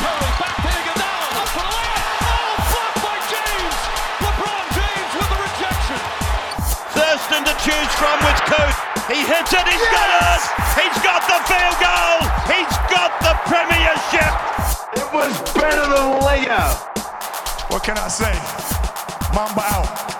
[0.00, 2.06] Curry, back to Iguodala, up for the layup.
[2.24, 3.76] Oh, blocked by James.
[4.24, 6.00] LeBron James with the rejection.
[6.96, 8.76] Thurston to choose from with Coot.
[9.10, 10.42] He hits it, He's got it!
[10.78, 12.18] He's got the field goal!
[12.48, 14.32] He's got the premiership!
[14.96, 16.76] It was better than layup.
[17.70, 18.32] What can I say?
[19.34, 20.12] Mamba out.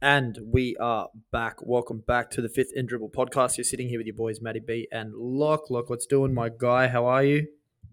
[0.00, 1.62] And we are back.
[1.62, 3.56] Welcome back to the fifth in dribble podcast.
[3.56, 5.70] You're sitting here with your boys, Matty B and Lock.
[5.70, 6.88] Lock, what's doing, my guy?
[6.88, 7.46] How are you?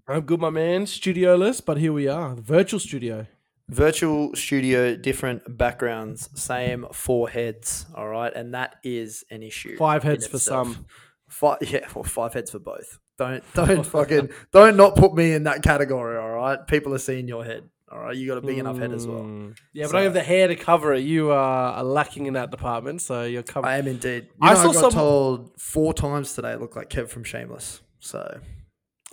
[0.10, 0.86] I'm good, my man.
[0.86, 3.28] Studioless, but here we are, the virtual studio.
[3.70, 7.86] Virtual studio, different backgrounds, same four heads.
[7.94, 9.78] All right, and that is an issue.
[9.78, 10.68] Five heads for itself.
[10.74, 10.86] some.
[11.28, 12.98] Five, yeah, well, five heads for both.
[13.20, 16.18] Don't, don't fucking, don't not put me in that category.
[16.18, 17.70] All right, people are seeing your head.
[17.92, 19.22] All right, you got a big enough head as well.
[19.22, 19.56] Mm.
[19.74, 21.04] Yeah, but So- I have the hair to cover it.
[21.04, 24.24] You are, are lacking in that department, so you're I am indeed.
[24.42, 26.56] You I know, I, saw got some- told four times today.
[26.56, 27.82] Look like Kev from Shameless.
[28.00, 28.40] So,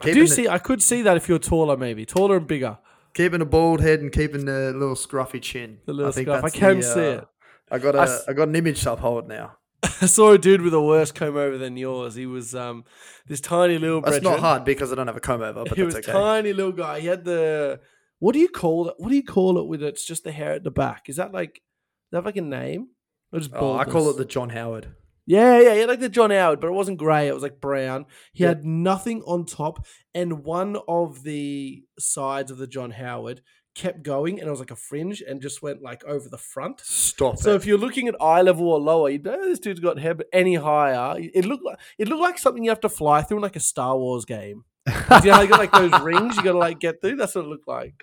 [0.03, 0.49] I do see.
[0.49, 2.79] I could see that if you're taller, maybe taller and bigger.
[3.15, 5.79] keeping a bald head and keeping the little scruffy chin.
[5.87, 6.45] The little I think scruff.
[6.45, 7.29] I can the, see uh, it.
[7.71, 9.57] I got a I I s- got an image to uphold now.
[9.83, 12.15] I saw a dude with a worse comb over than yours.
[12.15, 12.85] He was um
[13.27, 14.01] this tiny little.
[14.01, 16.13] That's not hard because I don't have a comb over, but he was okay.
[16.13, 17.01] tiny little guy.
[17.01, 17.81] He had the
[18.19, 18.95] what do you call it?
[18.99, 21.09] What do you call it with it's just the hair at the back?
[21.09, 22.89] Is that like is that like a name?
[23.33, 24.89] Or just Oh, I call it the John Howard.
[25.27, 28.07] Yeah, yeah, yeah, like the John Howard, but it wasn't grey, it was like brown.
[28.33, 28.51] He Yeah.
[28.51, 33.43] had nothing on top, and one of the sides of the John Howard
[33.75, 36.81] kept going, and it was like a fringe and just went like over the front.
[36.81, 37.57] Stop So it.
[37.57, 40.29] if you're looking at eye level or lower, you know this dude's got hair, but
[40.33, 43.43] any higher, it looked like it looked like something you have to fly through in
[43.43, 44.65] like a Star Wars game.
[44.87, 44.93] you
[45.31, 47.17] know, you got like those rings you got to like get through.
[47.17, 48.03] That's what it looked like.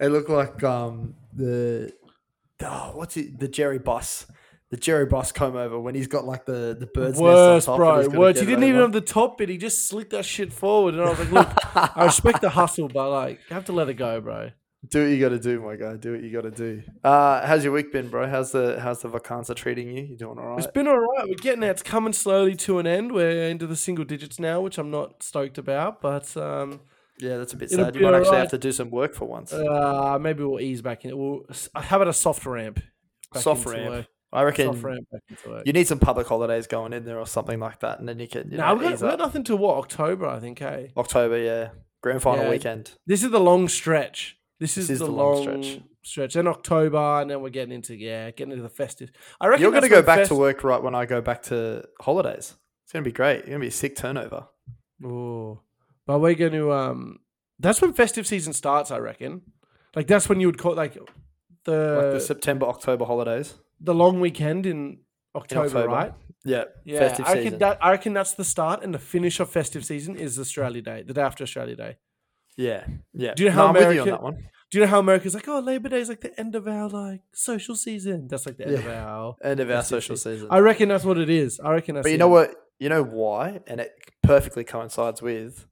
[0.00, 1.92] It looked like um the
[2.62, 3.38] oh, what's it?
[3.38, 4.26] The Jerry Boss.
[4.70, 7.72] The Jerry Boss comb over when he's got like the the bird's Worse, nest on
[7.72, 7.76] top.
[7.78, 7.98] bro.
[7.98, 8.34] he's gotta Worse.
[8.34, 9.48] get He didn't even have the top bit.
[9.48, 11.48] He just slicked that shit forward, and I was like, "Look,
[11.96, 14.50] I respect the hustle, but like, you have to let it go, bro."
[14.88, 15.96] Do what you got to do, my guy.
[15.96, 16.82] Do what you got to do.
[17.02, 18.28] Uh, how's your week been, bro?
[18.28, 20.04] How's the how's the vacanza treating you?
[20.04, 20.58] You doing all right?
[20.58, 21.26] It's been all right.
[21.26, 21.70] We're getting there.
[21.72, 23.10] It's coming slowly to an end.
[23.12, 26.80] We're into the single digits now, which I'm not stoked about, but um,
[27.18, 27.96] yeah, that's a bit sad.
[27.96, 28.40] You might actually alright.
[28.42, 29.52] have to do some work for once.
[29.52, 31.16] uh, maybe we'll ease back in.
[31.18, 32.78] We'll how about a soft ramp?
[33.34, 33.88] Soft ramp.
[33.90, 34.06] work?
[34.32, 35.66] I reckon Soft ramp back into work.
[35.66, 38.28] you need some public holidays going in there or something like that, and then you
[38.28, 38.50] can.
[38.50, 40.58] You No, know, we've got, we've got nothing to what October, I think.
[40.58, 41.68] Hey, October, yeah,
[42.02, 42.50] grand final Yeah.
[42.50, 42.92] weekend.
[43.06, 44.36] this is the long stretch.
[44.60, 45.82] This is, is the, the long long, stretch.
[46.02, 46.34] stretch.
[46.34, 49.10] Then October, and then we're getting into yeah, getting into the festive.
[49.40, 51.42] I reckon You're going to go back fest- to work right when I go back
[51.44, 52.54] to holidays.
[52.84, 53.40] It's going to be great.
[53.46, 54.48] You're going to be a sick turnover.
[55.04, 55.60] Oh,
[56.06, 57.20] but we're going to um.
[57.60, 58.90] That's when festive season starts.
[58.90, 59.42] I reckon.
[59.96, 60.94] Like that's when you would call like
[61.64, 63.54] the like the September, October holidays.
[63.80, 64.98] The long weekend in In
[65.34, 65.88] October, October.
[65.88, 66.14] right?
[66.44, 67.58] Yeah, Yeah, festive I reckon season.
[67.60, 71.02] that I reckon that's the start, and the finish of festive season is Australia Day,
[71.06, 71.96] the day after Australia Day.
[72.56, 73.34] yeah, yeah.
[73.34, 74.48] Do you know No, how with you on America- that one?
[74.70, 76.88] Do you know how America's like, oh, Labor Day is like the end of our
[76.90, 78.28] like social season.
[78.28, 79.34] That's like the end of our.
[79.42, 80.34] End of our social season.
[80.40, 80.48] season.
[80.50, 81.58] I reckon that's what it is.
[81.60, 82.04] I reckon that's.
[82.04, 82.54] But you know what?
[82.78, 83.60] You know why?
[83.66, 85.66] And it perfectly coincides with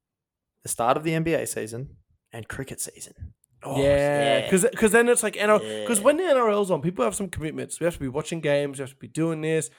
[0.62, 1.96] the start of the NBA season
[2.32, 3.34] and cricket season.
[3.66, 5.58] Oh, yeah, because then it's like NRL.
[5.82, 6.04] because Yeah.
[6.04, 7.80] when the NRL's on, people have some commitments.
[7.80, 8.78] We have to be watching games.
[8.78, 9.70] We have to be doing this.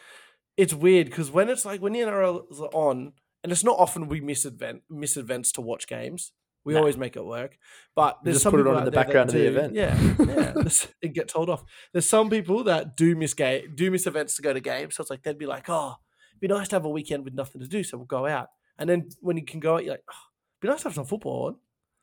[0.58, 4.20] It's weird because when it's like when the NRL's on, and it's not often we
[4.22, 6.34] miss event miss events to watch games.
[6.66, 6.80] We Nah.
[6.80, 7.58] always make it work,
[7.96, 9.48] but there's just some put it people on in the that background of the do-
[9.48, 9.74] event.
[9.74, 10.54] Yeah, yeah,
[11.04, 11.64] and get told off.
[11.94, 14.96] There's some people that do miss game, do miss events to go to games.
[14.96, 15.96] So it's like they'd be like, "Oh,
[16.34, 18.48] it'd be nice to have a weekend with nothing to do, so we'll go out."
[18.78, 20.16] And then when you can go out, you're like, oh,
[20.56, 21.56] "It'd be nice to have some football on."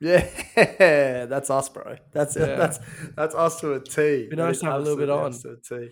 [0.04, 1.96] Yeah, that's us, bro.
[2.12, 2.46] That's Yeah.
[2.56, 2.78] that's
[3.16, 4.28] that's us to a T.
[4.28, 5.32] Be nice to have a little bit on.
[5.32, 5.90] to a T.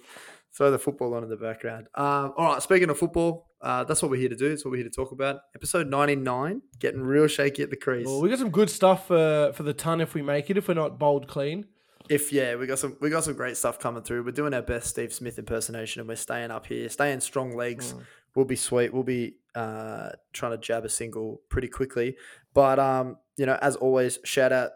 [0.55, 1.89] Throw the football on in the background.
[1.95, 4.51] Um, all right, speaking of football, uh, that's what we're here to do.
[4.51, 5.41] That's what we're here to talk about.
[5.55, 8.07] Episode ninety nine, getting real shaky at the crease.
[8.07, 10.59] Well, we got some good stuff for for the ton if we make it.
[10.59, 11.65] If we're not bold clean,
[12.11, 14.25] if yeah, we got some we got some great stuff coming through.
[14.25, 17.95] We're doing our best Steve Smith impersonation, and we're staying up here, staying strong legs.
[18.35, 18.93] We'll be sweet.
[18.93, 22.17] We'll be uh, trying to jab a single pretty quickly.
[22.55, 24.71] But um, you know, as always, shout out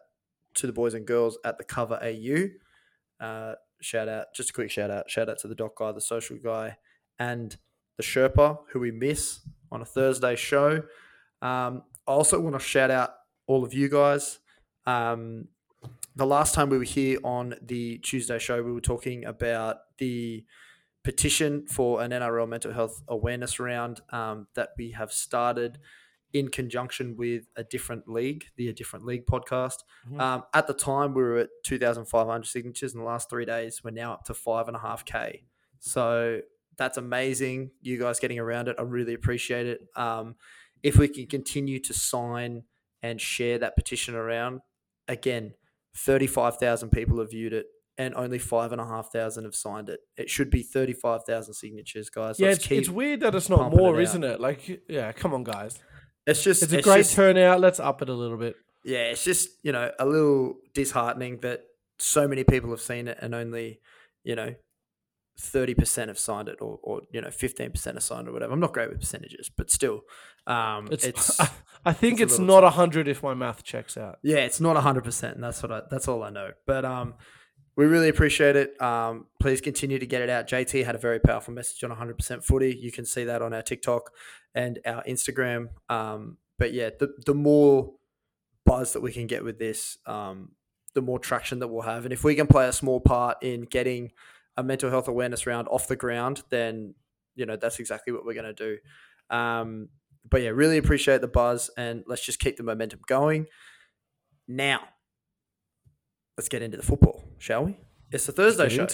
[0.55, 3.25] to the boys and girls at the Cover AU.
[3.25, 5.11] Uh, shout out, just a quick shout out.
[5.11, 6.77] Shout out to the doc guy, the social guy,
[7.19, 7.57] and
[7.97, 9.41] the Sherpa who we miss
[9.73, 10.83] on a Thursday show.
[11.43, 13.11] Um, I also want to shout out
[13.47, 14.39] all of you guys.
[14.87, 15.49] Um,
[16.15, 20.45] the last time we were here on the Tuesday show, we were talking about the
[21.07, 25.79] petition for an NRL mental health awareness round um, that we have started
[26.33, 29.85] in conjunction with a different league, the A Different League podcast.
[30.21, 32.93] Um, at the time, we were at 2,500 signatures.
[32.93, 35.45] In the last three days, we're now up to five and a half K.
[35.79, 36.41] So
[36.77, 37.71] that's amazing.
[37.81, 39.83] You guys getting around it, I really appreciate it.
[39.95, 40.35] Um,
[40.83, 42.65] if we can continue to sign
[43.01, 44.61] and share that petition around,
[45.07, 45.55] again,
[45.95, 47.67] 35,000 people have viewed it
[47.99, 50.01] and only 5,500 have signed it.
[50.17, 52.39] It should be 35,000 signatures, guys.
[52.39, 54.41] Yeah, Let's it's, it's weird that it's not more, is isn't it?
[54.41, 55.79] Like, yeah, come on, guys.
[56.27, 57.61] It's just It's a great just- turnout.
[57.61, 58.57] Let's up it a little bit.
[58.85, 61.61] yeah, it's just you know a little disheartening that
[61.99, 63.81] so many people have seen it and only
[64.25, 64.55] you know
[65.39, 68.33] thirty percent have signed it or, or you know fifteen percent have signed it or
[68.33, 68.53] whatever.
[68.53, 70.03] I'm not great with percentages, but still,
[70.47, 71.41] um, It's, it's,
[71.85, 74.19] I think it's it's, little not a hundred if my math checks out.
[74.23, 75.37] yeah, it's not hundred percent.
[75.37, 76.51] and That's what I that's all I know.
[76.67, 77.15] But um,
[77.77, 78.81] we really appreciate it.
[78.81, 80.49] Um, please continue to get it out.
[80.49, 82.75] JT had a very powerful message on 100% footy.
[82.75, 84.13] You can see that on our TikTok
[84.55, 85.69] and our Instagram.
[85.89, 87.93] Um, but yeah, the the more
[88.65, 90.53] buzz that we can get with this, um,
[90.95, 92.05] the more traction that we'll have.
[92.05, 94.13] And if we can play a small part in getting
[94.57, 96.95] a mental health awareness round off the ground, then
[97.35, 98.79] you know that's exactly what we're going to
[99.31, 99.37] do.
[99.37, 99.91] Um,
[100.29, 103.47] but yeah, really appreciate the buzz, and let's just keep the momentum going.
[104.49, 104.81] Now,
[106.37, 107.77] let's get into the football, shall we?
[108.11, 108.87] It's the Thursday show.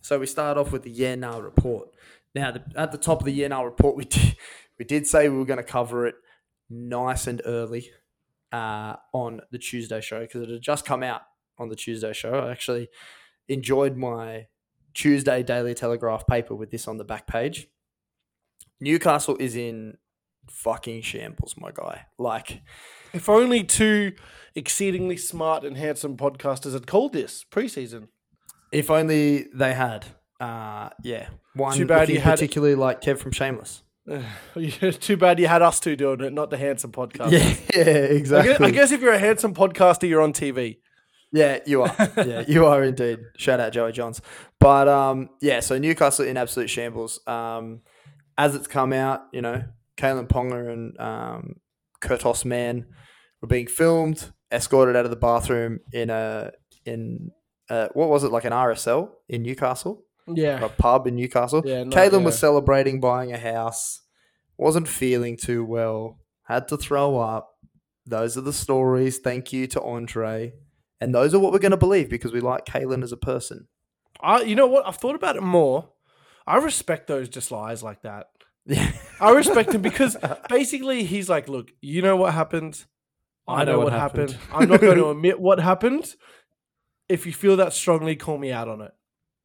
[0.00, 1.88] So we start off with the year Now report.
[2.34, 4.36] Now, the, at the top of the year Now report, we did,
[4.78, 6.14] we did say we were going to cover it
[6.68, 7.90] nice and early
[8.52, 11.22] uh, on the Tuesday show because it had just come out
[11.58, 12.34] on the Tuesday show.
[12.34, 12.88] I actually
[13.48, 14.46] enjoyed my
[14.94, 17.68] Tuesday Daily Telegraph paper with this on the back page.
[18.80, 19.96] Newcastle is in
[20.50, 22.06] fucking shambles, my guy.
[22.18, 22.60] Like,
[23.12, 24.12] If only two
[24.54, 28.08] exceedingly smart and handsome podcasters had called this preseason.
[28.72, 30.06] if only they had.
[30.40, 33.82] Uh, yeah, one Too bad you had- particularly like Kev from Shameless.
[35.00, 37.32] Too bad you had us two doing it, not the handsome podcast.
[37.32, 38.52] Yeah, yeah, I exactly.
[38.52, 40.78] guess, I guess if you're a handsome podcaster, you're on TV.
[41.32, 41.94] Yeah, you are.
[42.18, 43.18] yeah, you are indeed.
[43.36, 44.20] Shout out Joey Johns.
[44.60, 47.20] But um, yeah, so Newcastle in absolute shambles.
[47.26, 47.80] Um,
[48.38, 49.64] as it's come out, you know,
[49.96, 51.56] Kalyn Ponga and um,
[52.00, 52.86] Kurt Mann
[53.40, 56.52] were being filmed, escorted out of the bathroom in a
[56.84, 57.30] in
[57.68, 60.64] uh, what was it like an RSL in Newcastle, Yeah.
[60.64, 61.62] a pub in Newcastle.
[61.64, 64.02] Yeah, no, Kalyn was celebrating buying a house,
[64.56, 67.52] wasn't feeling too well, had to throw up.
[68.06, 69.18] Those are the stories.
[69.18, 70.52] Thank you to Andre.
[71.00, 73.66] And those are what we're going to believe because we like Kalyn as a person.
[74.20, 74.86] I, you know what?
[74.86, 75.90] I've thought about it more.
[76.46, 78.28] I respect those just lies like that.
[78.66, 78.92] Yeah.
[79.20, 80.16] I respect him because
[80.48, 82.84] basically he's like, look, you know what happened.
[83.48, 84.36] I, know, what happened.
[84.52, 86.14] I'm not going to admit what happened.
[87.08, 88.92] If you feel that strongly, call me out on it.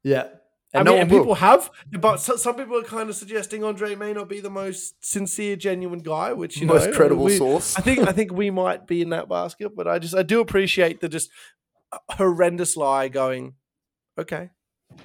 [0.04, 0.28] Yeah.
[0.74, 1.70] And mean, no one and people have,
[2.00, 5.58] but so, some people are kind of suggesting Andre may not be the most sincere,
[5.58, 7.78] genuine guy, which you Most know, credible we- source.
[7.78, 10.40] I think I think we might be in that basket, but I just I do
[10.40, 11.30] appreciate the just
[11.92, 13.56] uh, horrendous lie going.
[14.18, 14.50] Okay,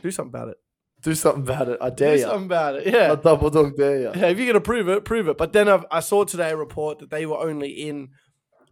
[0.05, 0.57] do something about it.
[1.07, 1.79] Do something about it.
[1.81, 2.27] I dare Do you.
[2.27, 2.93] something about it.
[2.93, 3.13] Yeah.
[3.13, 4.11] I double dog dare you.
[4.17, 5.39] Yeah, if you're gonna prove it, prove it.
[5.39, 8.09] But then I've, I saw today a report that they were only in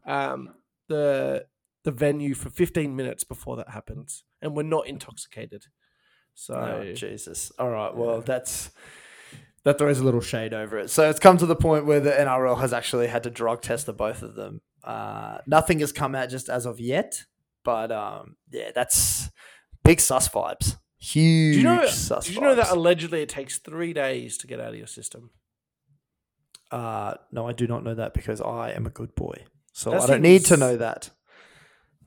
[0.04, 0.48] um,
[0.88, 1.46] the
[1.84, 5.66] the venue for 15 minutes before that happens, and were not intoxicated.
[6.34, 7.52] So Oh, Jesus.
[7.56, 7.94] All right.
[7.94, 8.72] Well, that's
[9.62, 10.90] that throws a little shade over it.
[10.90, 13.86] So it's come to the point where the NRL has actually had to drug test
[13.86, 14.60] the both of them.
[14.82, 17.22] Uh, nothing has come out just as of yet,
[17.64, 19.30] but um, yeah, that's
[19.84, 20.78] big sus vibes.
[21.04, 21.86] Huge do you know?
[21.86, 24.86] sus Did you know that allegedly it takes three days to get out of your
[24.86, 25.30] system?
[26.70, 29.44] Uh, no, I do not know that because I am a good boy.
[29.72, 31.10] So That I don't need to know that.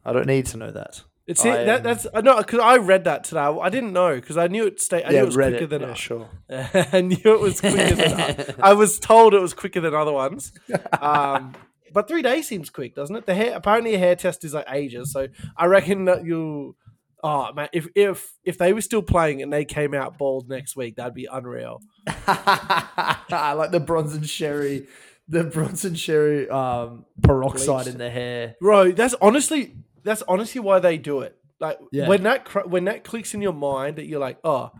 [0.04, 1.04] I don't need to know that.
[1.28, 3.42] It's I it, that, that's I know because I read that today.
[3.42, 4.82] I didn't know because I knew it.
[4.82, 5.70] Stay, I knew it was quicker it.
[5.70, 6.30] than yeah, sure.
[6.50, 10.54] I knew it was quicker than I was told it was quicker than other ones.
[11.00, 11.54] Um,
[11.94, 13.26] but three days seems quick, doesn't it?
[13.26, 16.78] The hair apparently a hair test is like ages, so I reckon that you'll.
[17.24, 20.76] Oh man, if if if they were still playing and they came out bald next
[20.76, 21.82] week, that'd be unreal.
[22.28, 24.88] I like the Bronson Xerri,
[25.28, 27.88] the Bronson Xerri um, peroxide Bleached.
[27.90, 28.56] in the hair.
[28.60, 31.36] Bro, that's honestly that's honestly why they do it.
[31.60, 32.08] Like Yeah.
[32.08, 34.72] when that cr- when that clicks in your mind that you're like, oh,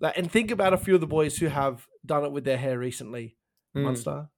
[0.00, 2.56] like and think about a few of the boys who have done it with their
[2.58, 3.36] hair recently.
[3.76, 3.82] Mm.
[3.82, 4.28] Monster,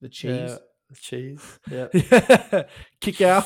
[0.00, 0.58] the cheese,
[0.90, 1.58] Yeah, cheese.
[1.70, 2.62] Yeah.
[3.00, 3.44] kick out.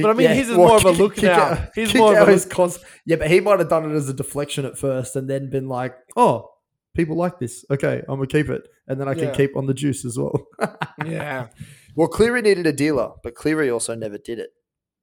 [0.00, 1.68] But I mean, his is more of a look now.
[1.74, 3.94] He's kick more of out a is const- yeah, but he might have done it
[3.94, 6.50] as a deflection at first, and then been like, "Oh,
[6.94, 7.64] people like this.
[7.70, 9.34] Okay, I'm gonna keep it, and then I can Yeah.
[9.34, 10.46] keep on the juice as well."
[11.06, 11.48] yeah.
[11.96, 14.50] well, Cleary needed a dealer, but Cleary also never did it,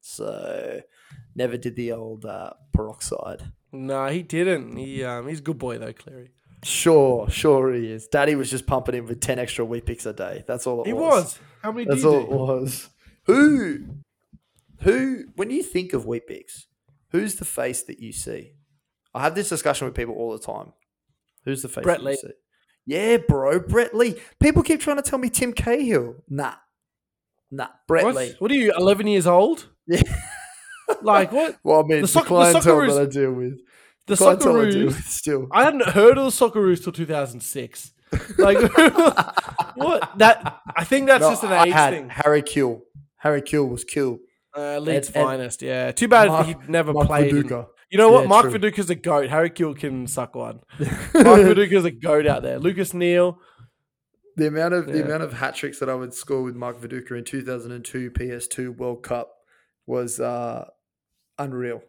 [0.01, 0.81] so
[1.35, 3.51] never did the old uh, peroxide.
[3.71, 4.77] No, he didn't.
[4.77, 6.31] He um, he's a good boy though, Cleary.
[6.63, 8.07] Sure, sure he is.
[8.07, 10.43] Daddy was just pumping him with ten extra wheat picks a day.
[10.47, 10.87] That's all it was.
[10.87, 11.23] He was.
[11.23, 11.39] was.
[11.61, 12.89] How many That's did all you it was.
[13.25, 13.79] Who,
[14.81, 15.25] who?
[15.35, 16.65] When you think of Weet-Bix,
[17.11, 18.53] who's the face that you see?
[19.13, 20.73] I have this discussion with people all the time.
[21.45, 21.83] Who's the face?
[21.83, 22.11] Brett Lee.
[22.11, 22.27] You see?
[22.85, 24.15] Yeah, bro, Brett Lee.
[24.39, 26.15] People keep trying to tell me Tim Cahill.
[26.29, 26.53] Nah,
[27.51, 28.15] Nah, Brett What?
[28.15, 28.35] Lee.
[28.39, 28.71] What are you?
[28.77, 29.67] Eleven years old?
[29.87, 30.01] Yeah.
[31.03, 31.57] Like what?
[31.63, 33.59] Well, I mean, The the, soc- the clientele Socceroos- that I deal with.
[34.07, 35.47] The clientele I deal with still.
[35.51, 37.91] I hadn't heard of the Socceroos till 2006.
[38.39, 38.57] Like
[39.75, 40.11] what?
[40.17, 42.09] That I think that's No, just an I age had thing.
[42.09, 42.81] Harry Kewell.
[43.17, 44.17] Harry Kewell was Kewell.
[44.59, 45.91] Uh, Leeds and- and finest, yeah.
[45.91, 47.33] Too bad Mark- he never Mark played.
[47.33, 47.67] Viduka.
[47.91, 48.21] You know what?
[48.23, 48.59] Yeah, Mark true.
[48.59, 49.29] Viduka's a goat.
[49.29, 50.59] Harry Kewell can suck one.
[50.79, 52.59] Mark Viduka's a goat out there.
[52.59, 53.39] Lucas Neill.
[54.35, 57.17] The amount of the amount of hat tricks that I would score with Mark Viduka
[57.17, 59.33] in 2002 PS2 World Cup
[59.85, 60.65] was uh,
[61.37, 61.81] unreal.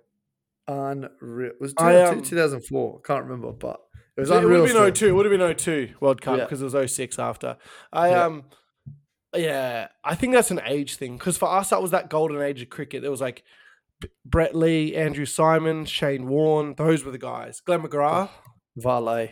[0.66, 1.50] Unreal.
[1.50, 3.00] It was I, um, 2004.
[3.02, 3.80] Can't remember, but
[4.16, 4.60] it was It would unreal.
[4.66, 5.08] have been still.
[5.08, 5.08] 02.
[5.08, 6.44] It would have been 02 World Cup Yeah.
[6.44, 7.56] because it was 06 after.
[7.92, 8.24] I Yeah.
[8.24, 8.44] um
[9.34, 12.62] yeah, I think that's an age thing because for us that was that golden age
[12.62, 13.02] of cricket.
[13.02, 13.42] There was like
[14.00, 16.74] B- Brett Lee, Andrew Symonds, Shane Warne.
[16.76, 17.60] Those were the guys.
[17.60, 18.30] Glenn McGrath.
[18.76, 19.30] Varley,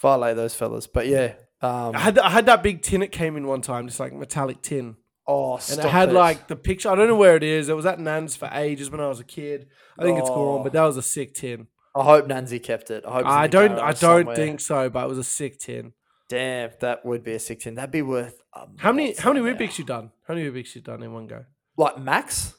[0.00, 0.86] Varley, those fellas.
[0.86, 3.02] But yeah, um, I had I had that big tin.
[3.02, 6.14] It came in one time, just like metallic tin, oh, and it had it.
[6.14, 6.88] like the picture.
[6.90, 7.68] I don't know where it is.
[7.68, 9.68] It was at Nan's for ages when I was a kid.
[9.98, 10.62] I think it's gone, Oh.
[10.62, 11.68] but that was a sick tin.
[11.96, 13.04] I hope Nancy kept it.
[13.06, 13.26] I hope.
[13.26, 13.78] I don't.
[13.78, 14.34] I don't somewhere.
[14.36, 15.92] think so, but it was a sick tin.
[16.34, 17.76] Damn, that would be a 16.
[17.76, 18.42] That'd be worth.
[18.54, 19.14] a How many?
[19.14, 19.44] How many.
[19.44, 20.10] Weet-Bix you done?
[20.26, 21.44] How many Weet-Bix you done in one go?
[21.76, 22.54] Like max?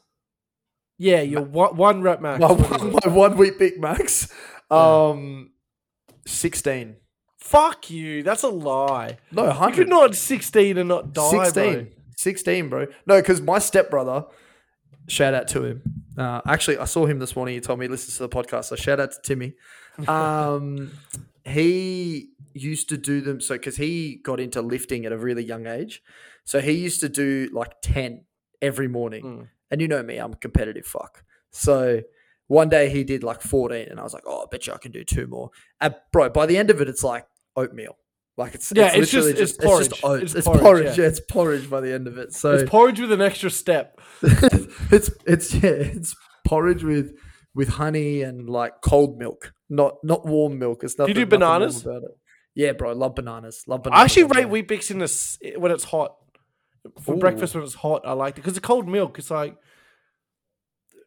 [0.97, 2.39] Yeah, you're one, one rep max.
[2.39, 4.31] My, one, my one week big max.
[4.71, 5.51] Um,
[6.25, 6.95] 16.
[7.37, 8.23] Fuck you.
[8.23, 9.17] That's a lie.
[9.33, 11.73] No, You could not 16 and not die, 16.
[11.73, 11.85] bro.
[12.15, 12.87] 16, bro.
[13.05, 14.23] No, because my stepbrother,
[15.09, 15.81] shout out to him.
[16.17, 17.55] Uh, actually, I saw him this morning.
[17.55, 18.65] He told me he listens to the podcast.
[18.65, 19.53] So shout out to Timmy.
[20.07, 20.91] Um,
[21.45, 23.39] he used to do them.
[23.41, 26.01] So, because he got into lifting at a really young age.
[26.45, 28.23] So he used to do like 10
[28.61, 29.23] every morning.
[29.23, 29.47] Mm.
[29.71, 31.23] And you know me, I'm a competitive fuck.
[31.51, 32.01] So
[32.47, 34.77] one day he did like 14, and I was like, oh, I bet you I
[34.77, 35.49] can do two more.
[35.81, 37.97] And bro, by the end of it, it's like oatmeal.
[38.37, 40.03] Like it's Yeah, it's literally just- it's it's just porridge.
[40.03, 40.23] oats.
[40.23, 40.97] It's It's, porridge, porridge.
[40.97, 41.03] yeah.
[41.03, 41.09] Yeah.
[41.09, 42.33] it's porridge by the end of it.
[42.33, 43.99] So It's porridge with an extra step.
[44.21, 47.13] it's it's yeah, it's porridge with
[47.55, 50.83] with honey and like cold milk, not not warm milk.
[50.83, 51.13] It's nothing.
[51.15, 51.85] do nothing warm bananas?
[51.85, 52.11] about it.
[52.55, 53.65] Yeah, bro, I love bananas.
[53.67, 54.01] Love bananas.
[54.01, 56.15] I actually rate Weet-Bix in this when it's hot.
[57.01, 57.19] For Ooh.
[57.19, 59.19] breakfast when it's hot, I like it because the cold milk.
[59.19, 59.57] It's like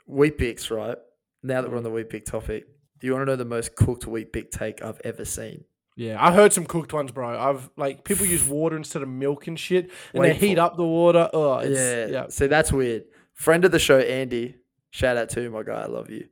[0.06, 0.70] Weet-Bix.
[0.70, 0.98] Right
[1.42, 2.66] now that we're on the Weet-Bix topic,
[2.98, 5.64] do you want to know the most cooked Weet-Bix take I've ever seen?
[5.98, 7.36] yeah, I heard some cooked ones, bro.
[7.36, 10.76] I've like people use water instead of milk and shit, and Wait they heat up
[10.76, 11.28] the water.
[11.32, 13.04] Oh, it's, yeah, yeah, So that's weird.
[13.34, 14.54] Friend of the show, Andy.
[14.90, 15.82] Shout out to you, my guy.
[15.82, 16.28] I love you.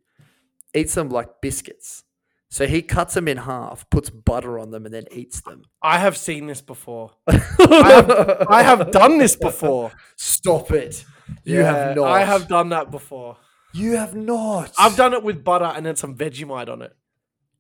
[0.73, 2.05] Eat some like biscuits.
[2.57, 5.65] So he cuts them in half, puts butter on them, and then eats them.
[5.83, 7.11] I have seen this before.
[7.29, 7.37] I
[7.93, 9.93] have, I have done this before.
[10.17, 11.05] Stop it.
[11.45, 12.07] You Yeah, have not.
[12.07, 13.37] I have done that before.
[13.75, 14.73] You have not.
[14.79, 16.97] I've done it with butter and then some Vegemite on it.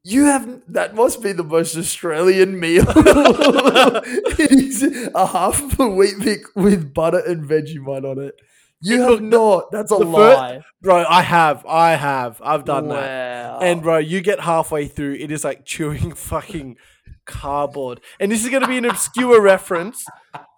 [0.03, 0.62] You have.
[0.69, 2.85] That must be the most Australian meal.
[4.41, 8.41] Eating a half of a Weet-Bix with butter and Vegemite on it.
[8.80, 9.71] You have not.
[9.71, 10.62] That's a lie.
[10.83, 11.64] Bro, I have.
[11.66, 12.40] I have.
[12.42, 13.62] I've done that.
[13.62, 16.76] And bro, you get halfway through, it is like chewing fucking
[17.25, 18.00] cardboard.
[18.21, 20.04] And this is going to be an obscure reference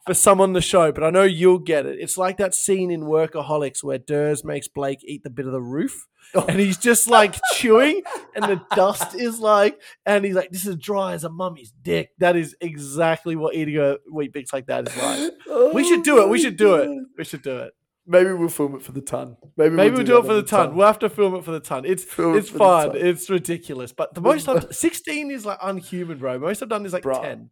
[0.07, 1.99] for some on the show, but I know you'll get it.
[2.01, 5.61] It's like that scene in Workaholics where Ders makes Blake eat the bit of the
[5.61, 6.07] roof.
[6.35, 6.45] Oh.
[6.47, 8.03] And he's just like chewing,
[8.35, 12.11] and the dust is like, and he's like, "This is dry as a mummy's dick."
[12.19, 15.73] That is exactly what eating a Weet-Bix like that is like.
[15.73, 16.29] We should do it.
[16.29, 16.91] We should do it.
[17.17, 17.73] We should do it.
[18.11, 19.37] Maybe we'll film it for the ton.
[19.59, 20.75] Maybe, Maybe we'll do it for on the ton.
[20.75, 21.85] We'll have to film it for the ton.
[21.85, 22.97] It's Film it's the fun.
[22.97, 23.93] It's ridiculous.
[23.93, 26.39] But the most I've, sixteen is like unhuman, bro.
[26.39, 27.21] Most I've done is like Bro.
[27.21, 27.51] ten.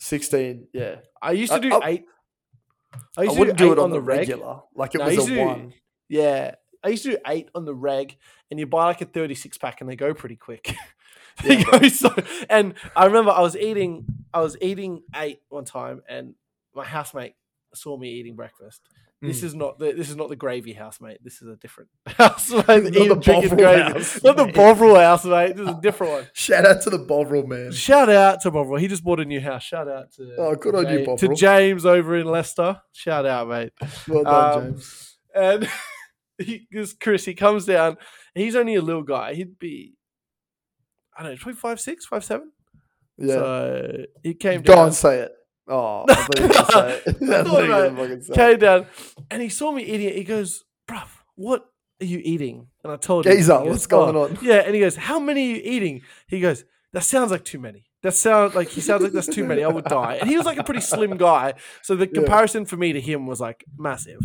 [0.00, 0.96] 16, yeah.
[1.20, 2.04] I used to do I- eight.
[3.18, 4.18] I I used to wouldn't do, do it on, the the reg.
[4.20, 4.60] regular.
[4.74, 5.74] Like it No, was a to do- one.
[6.08, 8.16] Yeah, I used to do eight on the reg,
[8.50, 10.74] and you buy like a thirty-six pack, and they go pretty quick.
[11.44, 12.14] they Yeah, go so.
[12.48, 16.34] And I remember I was eating, I was eating eight one time, and
[16.74, 17.34] my housemate
[17.74, 18.80] saw me eating breakfast.
[19.20, 19.44] This Mm.
[19.44, 21.18] is not the this is not the gravy housemate.
[21.24, 22.66] This is a different housemate.
[22.84, 23.82] Not eating the Bovril gravy.
[23.92, 24.54] house, not the mate.
[24.54, 25.56] Bovril housemate.
[25.56, 26.26] This is a different one.
[26.34, 27.72] Shout out to the Bovril man.
[27.72, 28.78] Shout out to Bovril.
[28.78, 29.64] He just bought a new house.
[29.64, 32.80] Shout out to Oh, good on you, Ja- to James over in Leicester.
[32.92, 33.72] Shout out, mate.
[34.06, 35.18] Well done, Um, James.
[35.34, 35.68] And
[36.70, 37.96] this Chris, he comes down.
[38.36, 39.34] He's only a little guy.
[39.34, 39.94] He'd be,
[41.16, 42.52] I don't know, probably five six, five seven.
[43.16, 43.34] Yeah.
[43.34, 44.78] So he came down.
[44.78, 45.32] on, say it.
[45.68, 47.16] Oh, I thought you were gonna say it.
[47.22, 48.36] I I thought thought you were about gonna fucking say it.
[48.36, 48.86] came down,
[49.30, 50.14] and he saw me eating it.
[50.16, 51.66] He goes, "Bruv, what
[52.00, 54.38] are you eating?" And I told him, Geezer, what's going "Oh." on?
[54.40, 57.58] Yeah, and he goes, "How many are you eating?" He goes, "That sounds like too
[57.58, 59.64] many." That sounds like he sounds like that's too many.
[59.64, 60.18] I would die.
[60.20, 63.26] And he was like a pretty slim guy, so the comparison for me to him
[63.26, 64.20] was like massive.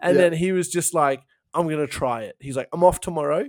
[0.00, 0.22] And Yeah.
[0.22, 1.20] then he was just like,
[1.52, 3.46] "I'm gonna try it." He's like, "I'm off tomorrow.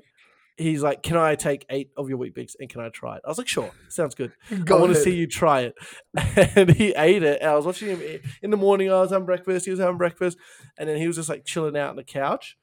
[0.59, 3.29] He's like, "Can I take eight of your Weet-Bix and can I try it?" I
[3.29, 4.33] was like, "Sure, sounds good.
[4.65, 5.75] Go I want to see you try it."
[6.55, 7.41] And he ate it.
[7.41, 8.91] And I was watching him eat- in the morning.
[8.91, 9.65] I was having breakfast.
[9.65, 10.37] He was having breakfast,
[10.77, 12.57] and then he was just like chilling out on the couch.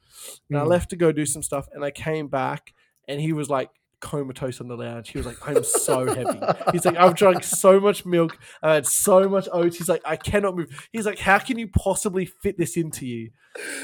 [0.48, 0.68] And I Mm.
[0.68, 2.72] left to go do some stuff, and I came back,
[3.08, 5.08] and he was like comatose on the lounge.
[5.10, 6.38] He was like, "I'm so heavy."
[6.72, 8.38] He's like, "I've drunk so much milk.
[8.62, 11.68] I had so much oats." He's like, "I cannot move." He's like, "How can you
[11.68, 13.30] possibly fit this into you?"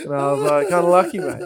[0.04, 1.40] And I was like, "Kind of lucky, mate."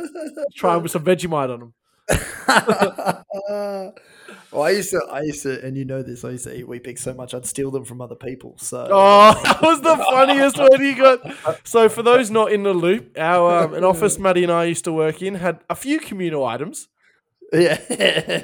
[0.56, 1.74] Try him with some Vegemite on him.
[3.48, 6.24] well, I used to, I used to, and you know this.
[6.24, 8.54] I used to eat Weet-Bix so much I'd steal them from other people.
[8.58, 11.66] So Oh, that was the funniest one you got.
[11.66, 14.84] So, for those not in the loop, our um, an office Maddie and I used
[14.84, 16.88] to work in had a few communal items.
[17.52, 17.76] yeah,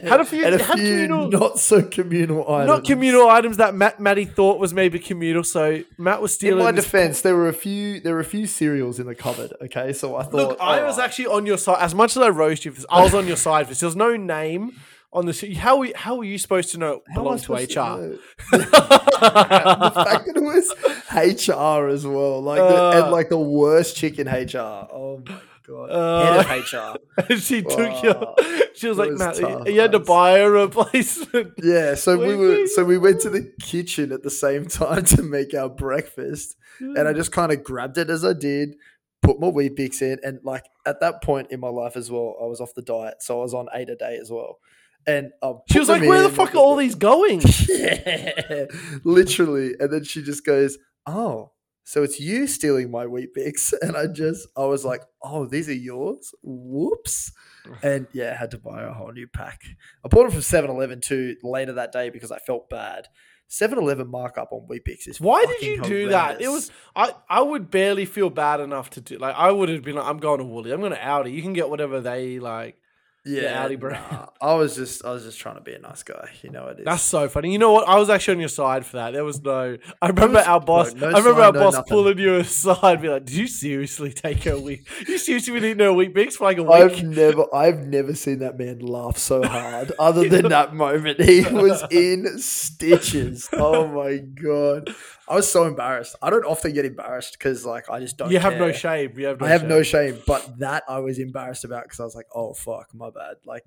[0.09, 2.69] Had a few- and a few communal- not so communal items.
[2.69, 5.43] Not communal items that Matt Maddie thought was maybe communal.
[5.43, 6.61] So Matt was stealing.
[6.61, 9.15] In my this- defense, there were a few, there were a few cereals in the
[9.17, 9.53] cupboard.
[9.61, 11.05] Okay, so I thought, Look, I was alright.
[11.09, 11.79] actually on your side.
[11.81, 13.81] As much as I roast you for this, I was on your side for this.
[13.81, 14.73] There was no name
[15.13, 15.35] on the.
[15.35, 17.75] se- How were- how were you supposed to know it belonged to HR?
[17.75, 18.19] know?
[18.53, 20.73] the fact that it was
[21.13, 23.03] HR as well, like the, Uh.
[23.03, 24.59] and like the worst chicken HR.
[24.93, 25.35] Oh my
[25.73, 26.43] god, Uh.
[26.43, 26.99] head of HR.
[27.33, 28.03] And she took Wow.
[28.03, 28.35] your.
[28.75, 30.09] She was It like, was Matt, tough, you had to lads.
[30.09, 31.53] buy a replacement.
[31.63, 35.23] Yeah, so we were so we went to the kitchen at the same time to
[35.23, 38.77] make our breakfast, and I just kind of grabbed it as I did,
[39.23, 42.47] put my Weet-Bix in, and like at that point in my life as well, I
[42.47, 44.59] was off the diet, so I was on eight a day as well,
[45.07, 48.67] and I She was like, them "Where the fuck are all these going?" yeah,
[49.05, 49.75] literally.
[49.79, 51.53] And then she just goes, "Oh,
[51.85, 55.75] so it's you stealing my Weet-Bix?" And I just, I was like, "Oh, these are
[55.75, 56.35] yours?
[56.43, 57.33] Whoops!"
[57.83, 59.63] And yeah, I had to buy a whole new pack.
[60.05, 63.07] I bought them from 7-Eleven too later that day because I felt bad.
[63.53, 66.41] 7-Eleven markup on Weet-Bix is Why did you do that?
[66.41, 67.15] It was I.
[67.29, 69.19] I would barely feel bad enough to do.
[69.19, 70.73] Like I would have been like, "I'm going to Woolly.
[70.73, 71.33] I'm going to Aldi.
[71.33, 72.79] You can get whatever they like."
[73.25, 74.05] Yeah, Aldi brand.
[74.11, 76.29] nah, I was just, I was just trying to be a nice guy.
[76.43, 76.85] You know it is.
[76.85, 77.53] That's so funny.
[77.53, 77.89] You know what?
[77.89, 79.13] I was actually on your side for that.
[79.13, 79.77] There was no.
[80.03, 80.93] I remember was- our boss.
[80.95, 81.89] no I remember side, our no boss nothing.
[81.89, 84.89] pulling you aside, be like, "Did you seriously take a week?
[85.07, 88.41] You seriously been eating a Weet-Bix for like a week?" I've never, I've never seen
[88.41, 89.93] that man laugh so hard.
[90.01, 93.49] Other than that moment, he was in stitches.
[93.53, 94.93] Oh my god,
[95.33, 96.15] I was so embarrassed.
[96.21, 98.31] I don't often get embarrassed because, like, I just don't.
[98.31, 99.19] you have no shame.
[99.19, 99.41] You have.
[99.41, 99.69] No I have shame.
[99.71, 103.09] no shame, but that I was embarrassed about because I was like, "Oh fuck, my
[103.11, 103.65] bad." Like,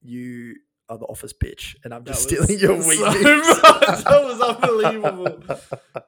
[0.00, 0.54] you
[0.88, 3.16] are the office bitch, and I'm just stealing your so much.
[3.16, 4.04] bix.
[4.04, 5.42] that was unbelievable.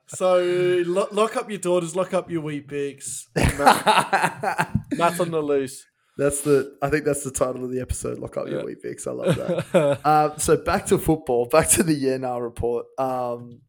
[0.06, 0.38] So
[0.86, 2.70] lo- lock up your daughters, lock up your wheat.
[2.70, 5.86] Matt, Matt's on the loose.
[6.16, 6.76] That's the.
[6.82, 8.18] I think that's the title of the episode.
[8.18, 8.64] Lock up your Yeah.
[8.66, 9.06] Weet-Bix.
[9.06, 10.00] I love that.
[10.06, 12.86] Um, so back to football, back to the Yenar report.
[12.98, 13.60] Um,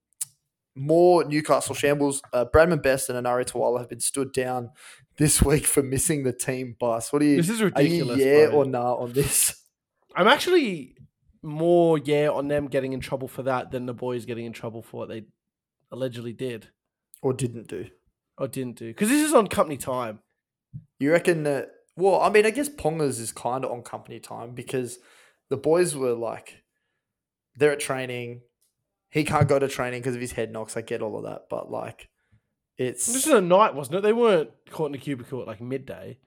[0.75, 2.21] more Newcastle shambles.
[2.33, 4.69] Uh, Bradman Best and Enari Tuala have been stood down
[5.17, 7.11] this week for missing the team bus.
[7.11, 7.37] What do you?
[7.37, 8.17] This is Are ridiculous.
[8.19, 8.55] you yeah bro.
[8.59, 9.63] or nah on this?
[10.15, 10.95] I'm actually
[11.43, 14.81] more yeah on them getting in trouble for that than the boys getting in trouble
[14.81, 15.23] for what they
[15.91, 16.67] allegedly did
[17.21, 17.87] Or didn't do?
[18.37, 18.87] or didn't do.
[18.87, 20.19] Because this is on company time.
[20.99, 21.69] You reckon that?
[21.97, 24.97] Well, I mean, I guess Ponga's is kind of on company time because
[25.49, 26.63] the boys were like,
[27.57, 28.41] they're at training.
[29.11, 30.75] He can't go to training because of his head knocks.
[30.75, 32.09] I get all of that, but like,
[32.77, 33.05] it's.
[33.05, 34.01] This is a night, wasn't it?
[34.01, 36.17] They weren't caught in a cubicle at like midday.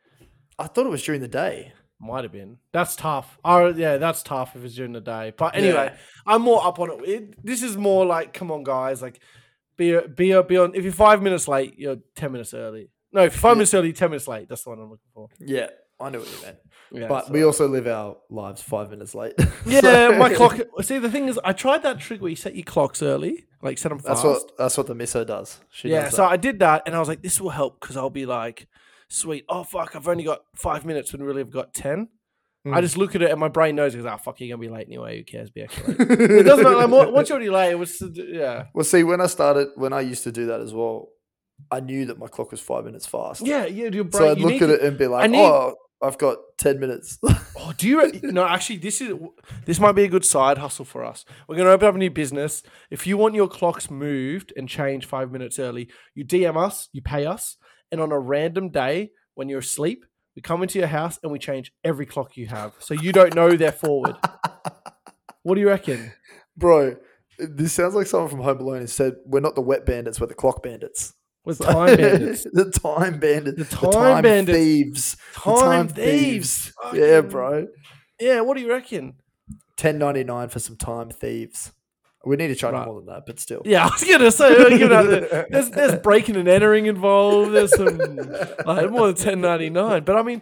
[0.59, 1.73] I thought it was during the day.
[2.01, 2.59] Might have been.
[2.73, 3.39] That's tough.
[3.45, 5.33] Oh yeah, that's tough if it's during the day.
[5.37, 5.97] But anyway, Yeah.
[6.27, 7.09] I'm more up on it.
[7.09, 7.45] it.
[7.45, 9.21] This is more like, come on, guys, like
[9.77, 10.75] be be be on.
[10.75, 12.91] If you're five minutes late, you're ten minutes early.
[13.13, 13.55] No, if you're five Yeah.
[13.55, 14.49] minutes early, ten minutes late.
[14.49, 15.29] That's the one I'm looking for.
[15.41, 15.69] Yeah,
[16.05, 16.59] I know what you meant.
[16.93, 19.35] Yeah, but so- we also live our lives five minutes late.
[19.67, 20.61] yeah, So- my clock.
[20.83, 23.79] See, the thing is, I tried that trick where you set your clocks early, like
[23.79, 24.23] set them fast.
[24.23, 25.61] That's what that's what the misso does.
[25.71, 26.25] She yeah, does so.
[26.25, 28.69] I did that, and I was like, this will help because I'll be like,
[29.09, 29.45] sweet.
[29.49, 32.09] Oh fuck, I've only got five minutes when really I've got ten.
[32.67, 32.81] I Mm.
[32.81, 34.87] just look at it and my brain knows because oh fuck, you're gonna be late
[34.87, 35.19] anyway.
[35.19, 35.51] Who cares?
[35.51, 36.01] Be extra late.
[36.01, 36.77] it doesn't matter.
[36.77, 39.93] Like, on- once you're already late, it was yeah, well, see, when I started, when
[39.93, 41.09] I used to do that as well,
[41.71, 43.47] I knew that my clock was five minutes fast.
[43.47, 43.89] yeah, yeah.
[43.89, 44.13] Your brain.
[44.13, 47.19] So I'd look at to- it and be like, need- "Oh, I've got ten minutes."
[47.67, 48.03] Oh, do you?
[48.03, 49.15] re- no, actually, this is
[49.65, 51.25] this might be a good side hustle for us.
[51.49, 52.63] We're going to open up a new business.
[52.91, 57.01] If you want your clocks moved and changed five minutes early, you DM us, you
[57.01, 57.57] pay us,
[57.91, 60.05] and on a random day when you're asleep,
[60.37, 63.35] we come into your house and we change every clock you have, so you don't
[63.35, 64.17] know they're forward.
[65.45, 66.11] What do you reckon?
[66.57, 66.97] Bro,
[67.39, 70.35] this sounds like someone from Home Alone said, "We're not the wet bandits, we're the
[70.35, 71.13] clock bandits."
[71.45, 73.59] With time bandits, the time bandits.
[73.59, 74.57] The The time time, bandits.
[74.59, 75.17] thieves.
[75.45, 76.73] The time thieves.
[76.95, 77.67] Yeah, bro.
[78.21, 79.15] Yeah, what do you reckon?
[79.77, 81.73] Ten ninety nine for some time thieves.
[82.27, 82.87] We need to try Right.
[82.87, 83.61] more than that, but still.
[83.67, 85.05] Yeah, I was gonna say you know,
[85.51, 87.53] there's there's breaking and entering involved.
[87.53, 87.99] There's some
[88.65, 90.05] like more than ten ninety nine.
[90.05, 90.41] But I mean,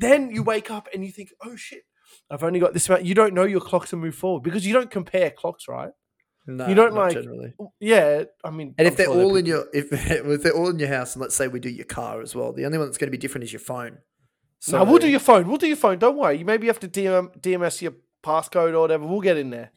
[0.00, 1.82] then you wake up and you think, oh shit,
[2.28, 3.04] I've only got this amount.
[3.04, 5.90] You don't know your clocks and move forward because you don't compare clocks, right?
[6.48, 7.54] No, You don't like- generally.
[7.80, 10.42] Yeah, I mean, And I'm if they're sure there are all in your if, if
[10.42, 12.64] they're all in your house, and let's say we do your car as well, the
[12.66, 13.98] only one that's going to be different is your phone.
[14.70, 15.48] no, we'll do your phone.
[15.48, 15.98] We'll do your phone.
[15.98, 16.38] Don't worry.
[16.38, 19.06] You maybe have to DM, DMS your passcode or whatever.
[19.06, 19.72] We'll get in there.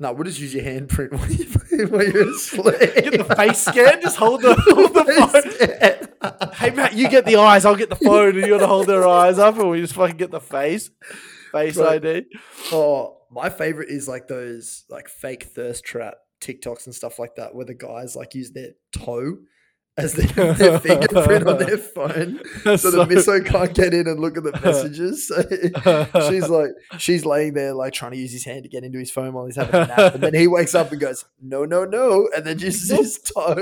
[0.00, 1.10] No, we'll just use your handprint
[1.90, 2.78] when you're asleep.
[2.94, 4.00] Get the face scan.
[4.00, 6.08] Just hold the, hold the
[6.40, 6.52] phone.
[6.54, 7.64] Hey Matt, you get the eyes.
[7.64, 9.94] I'll get the phone, and you got to hold their eyes up, and we just
[9.94, 10.90] fucking get the face,
[11.52, 12.04] face Right.
[12.04, 12.26] ID.
[12.72, 17.54] Oh, my favorite is like those like fake thirst trap TikToks and stuff like that,
[17.54, 19.38] where the guys like use their toe
[19.96, 24.20] as their, their fingerprint on their phone, so, So- the misso can't get in and
[24.20, 25.26] look at the messages.
[25.26, 25.42] So
[26.30, 29.10] she's like, she's laying there like trying to use his hand to get into his
[29.10, 31.84] phone while he's having a nap, and then he wakes up and goes, "No, no,
[31.84, 33.56] no," and then uses his toe.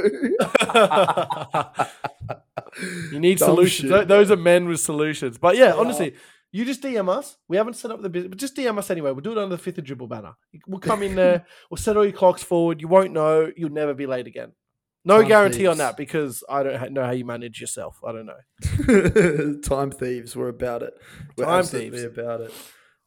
[3.11, 3.91] You need Dumb solutions.
[3.91, 5.39] shit, Those are men with solutions.
[5.39, 6.15] But yeah, honestly,
[6.53, 7.37] you just DM us.
[7.49, 9.11] We haven't set up the business, but just DM us anyway.
[9.13, 10.35] We'll do it under the fifth of dribble banner.
[10.67, 11.47] We'll come in there.
[11.71, 12.81] we'll set all your clocks forward.
[12.81, 13.51] You won't know.
[13.57, 14.53] You'll never be late again.
[15.05, 17.97] No Time guarantee on that because I don't ha- know how you manage yourself.
[18.05, 19.61] I don't know.
[19.65, 20.35] Time thieves.
[20.35, 20.95] We're about it.
[21.37, 22.19] We're Time absolutely thieves.
[22.19, 22.53] about it.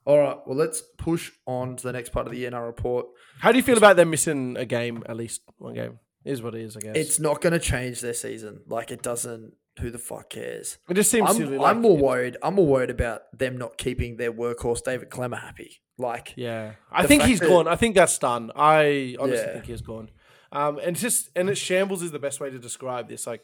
[0.06, 0.38] All right.
[0.45, 3.08] Well, let's push on to the next part of the NR report.
[3.39, 5.99] How do you feel about them missing a game, at least one game?
[6.23, 6.95] Is what it is, I guess.
[6.95, 8.62] It's not going to change their season.
[8.67, 9.54] Like it doesn't.
[9.79, 10.77] Who the fuck cares?
[10.89, 11.29] it just seems.
[11.29, 12.37] I'm, like, I'm more worried.
[12.43, 15.81] I'm more worried about them not keeping their workhorse David Klemmer happy.
[15.97, 17.67] Like, Yeah, I think he's that- gone.
[17.67, 18.51] I think that's done.
[18.55, 19.53] I honestly Yeah.
[19.53, 20.09] think he's gone.
[20.51, 23.27] Um, and it's just and it's shambles is the best way to describe this.
[23.27, 23.43] Like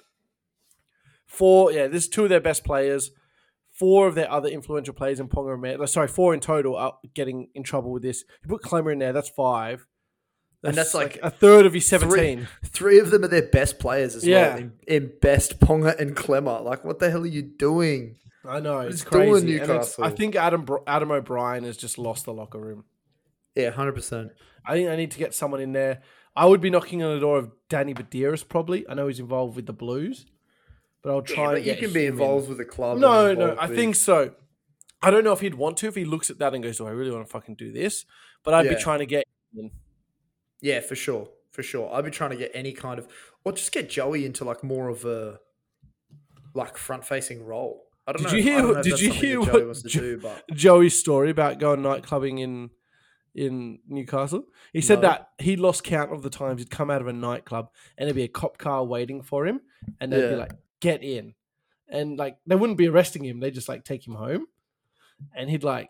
[1.26, 3.12] four, yeah, there's two of their best players.
[3.72, 7.50] Four of their other influential players in Ponga and sorry, four in total are getting
[7.54, 8.24] in trouble with this.
[8.42, 9.86] You put Klemmer in there, that's five.
[10.66, 12.48] And that's like a third of his 17.
[12.66, 14.50] three of them are their best players as Yeah.
[14.50, 14.58] well.
[14.58, 16.64] In, in best Ponga and Klemmer.
[16.64, 18.18] Like, what the hell are you doing?
[18.48, 19.58] I know it's It's crazy.
[19.60, 22.84] And it's- I think Adam Adam O'Brien has just lost the locker room.
[23.56, 24.32] Yeah, hundred percent.
[24.66, 26.02] I think I need to get someone in there.
[26.36, 28.86] I would be knocking on the door of Danny Buderus probably.
[28.90, 30.26] I know he's involved with the Blues,
[31.02, 31.54] but I'll try.
[31.58, 32.20] Yeah, but you can be him in.
[32.20, 32.98] involved with the club.
[32.98, 34.32] No, no, involved I with- think so.
[35.02, 36.88] I don't know if he'd want to if he looks at that and goes, "Oh,
[36.88, 38.06] I really want to fucking do this?"
[38.44, 39.24] But I'd be trying to get.
[39.58, 39.72] In.
[40.62, 41.94] Yeah, for sure, for sure.
[41.94, 43.08] I'd be trying to get any kind of,
[43.44, 45.40] or just get Joey into like more of a,
[46.54, 47.84] like front-facing role.
[48.08, 48.30] I don't know.
[48.30, 48.38] Did know.
[48.38, 50.18] you hear know did you hear Joey what wants to Jo- do?
[50.20, 52.70] But Joey's story about going night clubbing in
[53.34, 54.46] in Newcastle.
[54.72, 55.10] He said No.
[55.10, 58.16] that he lost count of the times he'd come out of a nightclub and there'd
[58.16, 59.60] be a cop car waiting for him,
[60.00, 61.34] and they'd be like, "Get in,"
[61.90, 64.46] and like they wouldn't be arresting him; they just like take him home,
[65.36, 65.90] and he'd like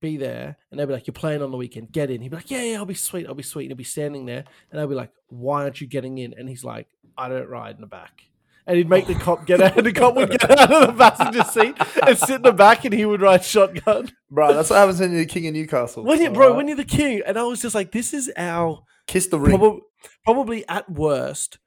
[0.00, 2.36] be there, and they'd be like, "You're playing on the weekend, get in." He'd be
[2.36, 4.80] like, "Yeah, yeah, I'll be sweet, I'll be sweet," and he'd be standing there, and
[4.80, 7.80] I'd be like, "Why aren't you getting in?" And he's like, "I don't ride in
[7.80, 8.22] the back."
[8.66, 10.92] And he'd make the cop get out, and the cop would get out of the
[10.92, 14.10] passenger seat and sit in the back, and he would ride shotgun.
[14.30, 16.02] bro, that's what happens when you're the king of Newcastle.
[16.02, 16.56] When you, bro, right?
[16.56, 19.56] when you're the king, and I was just like, this is our kiss the ring.
[19.56, 19.82] probably,
[20.24, 21.58] probably at worst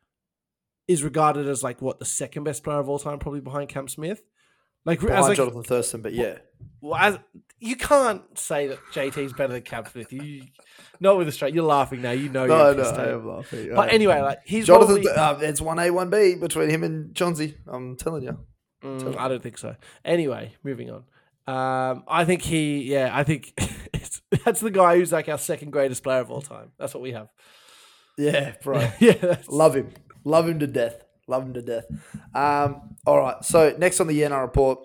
[0.90, 3.88] is regarded as like what the second best player of all time, probably behind Cam
[3.88, 4.24] Smith.
[4.86, 6.38] Like, as like Jonathan Thurston, but yeah,
[6.82, 7.20] well, as,
[7.60, 10.12] you can't say that JT's better than Cam Smith.
[10.14, 10.44] You
[11.00, 11.54] not with a straight.
[11.54, 12.12] You're laughing now.
[12.12, 12.46] You know.
[12.46, 13.72] no, you're no, I am laughing.
[13.76, 17.14] But anyway, like he's Jonathan, probably, uh, it's one A, one B between him and
[17.14, 17.58] Johnsy.
[17.68, 18.40] I'm telling you.
[18.84, 19.76] Mm, I don't think so.
[20.06, 21.04] Anyway, moving on.
[21.48, 23.54] Um, I think he, yeah, I think
[23.94, 26.72] it's, that's the guy who's like our second greatest player of all time.
[26.78, 27.30] That's what we have.
[28.18, 28.88] Yeah, bro.
[29.00, 29.92] yeah, Love him.
[30.24, 31.04] Love him to death.
[31.30, 31.86] Love him to death.
[32.34, 33.44] Um, all right.
[33.44, 34.80] So next on the NR report,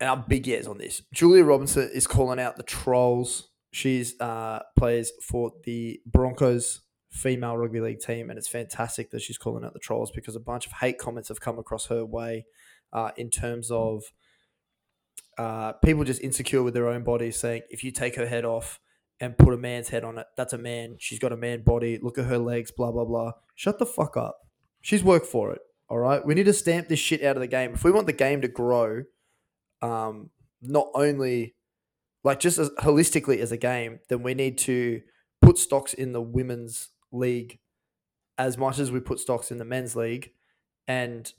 [0.00, 1.02] and I'm big yes on this.
[1.12, 3.48] Julia Robinson is calling out the trolls.
[3.70, 6.80] She's uh, plays for the Broncos
[7.10, 10.40] female rugby league team, and it's fantastic that she's calling out the trolls because a
[10.40, 12.46] bunch of hate comments have come across her way
[12.92, 14.02] uh, in terms of
[15.38, 18.80] uh, people just insecure with their own bodies, saying if you take her head off
[19.20, 20.96] and put a man's head on it, that's a man.
[20.98, 21.98] She's got a man body.
[22.00, 22.70] Look at her legs.
[22.70, 23.32] Blah blah blah.
[23.54, 24.45] Shut the fuck up.
[24.86, 25.62] She's worked for it.
[25.88, 26.24] All right.
[26.24, 28.42] We need to stamp this shit out of the game if we want the game
[28.42, 29.02] to grow.
[29.82, 30.30] Um,
[30.62, 31.56] not only
[32.22, 35.02] like just as holistically as a game, then we need to
[35.42, 37.58] put stocks in the women's league
[38.38, 40.30] as much as we put stocks in the men's league,
[40.86, 41.32] and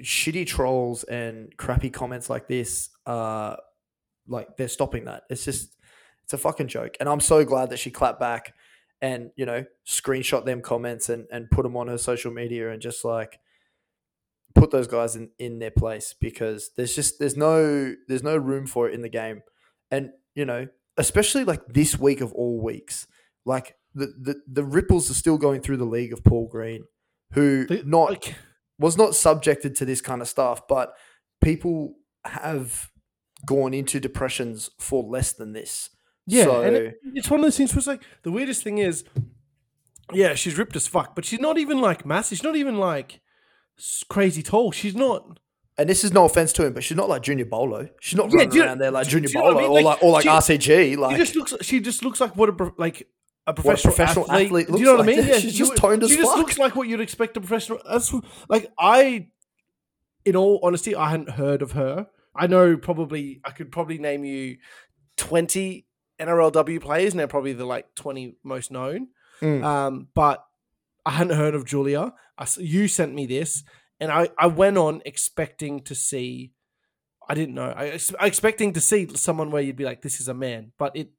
[0.00, 3.56] shitty trolls and crappy comments like this uh
[4.28, 5.74] like they're stopping that it's just
[6.22, 8.54] it's a fucking joke and i'm so glad that she clapped back
[9.00, 12.82] and you know screenshot them comments and and put them on her social media and
[12.82, 13.38] just like
[14.54, 18.66] put those guys in in their place because there's just there's no there's no room
[18.66, 19.42] for it in the game
[19.90, 23.06] and you know especially like this week of all weeks
[23.44, 26.84] like the the, the ripples are still going through the league of paul green
[27.34, 28.34] who The- not like,
[28.78, 30.94] was not subjected to this kind of stuff, but
[31.42, 32.90] people have
[33.44, 35.90] gone into depressions for less than this.
[36.30, 38.78] Yeah, So, and it, it's one of those things where it's like the weirdest thing
[38.78, 39.04] is,
[40.12, 42.38] yeah, she's ripped as fuck, but she's not even like massive.
[42.38, 43.20] She's not even like
[44.08, 44.72] crazy tall.
[44.72, 45.38] She's not.
[45.78, 47.88] and this is no offense to him, but she's not like Junior Paulo.
[48.00, 49.74] She's not Yeah, running you- around there like Junior do you know what I Bolo
[49.76, 49.84] mean?
[49.86, 50.96] or Like, like or like she- RCG.
[50.98, 51.54] Like she just looks.
[51.62, 53.08] She just looks like what a like
[53.46, 54.46] a professional, professional athlete.
[54.46, 55.16] athlete Do you know what I like.
[55.16, 55.26] mean?
[55.26, 56.38] Yeah, She's just toned as She just fuck.
[56.38, 57.80] looks like what you'd expect a professional.
[57.88, 58.12] That's
[58.48, 59.28] like I.
[60.24, 62.08] In all honesty, I hadn't heard of her.
[62.34, 64.58] I know probably I could probably name you
[65.16, 65.86] twenty
[66.20, 69.08] NRLW players, and they're probably the like twenty most known.
[69.40, 69.62] Mm.
[69.64, 70.44] Um, but
[71.06, 72.12] I hadn't heard of Julia.
[72.36, 73.62] I you sent me this,
[74.00, 76.52] and I, I went on expecting to see.
[77.28, 77.72] I didn't know.
[77.76, 80.96] I, I expecting to see someone where you'd be like, "This is a man," but
[80.96, 81.10] it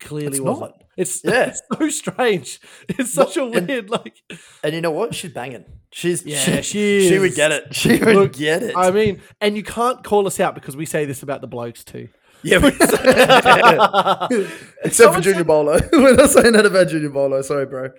[0.00, 0.70] clearly It's wasn't.
[0.72, 0.82] not.
[0.96, 1.46] It's Yeah.
[1.50, 2.60] it's so strange.
[2.88, 4.16] It's such a Well, and- weird like.
[4.64, 5.14] And you know what?
[5.14, 5.64] She's banging.
[5.92, 7.74] She's Yeah, she, she she would get it.
[7.74, 8.76] She would Look, get it.
[8.76, 11.82] I mean, and you can't call us out because we say this about the blokes
[11.84, 12.08] too.
[12.42, 12.58] Yeah,
[14.84, 15.78] except for Junior said- Paulo.
[15.92, 17.42] We're not saying that about Junior Paulo.
[17.42, 17.90] Sorry, bro.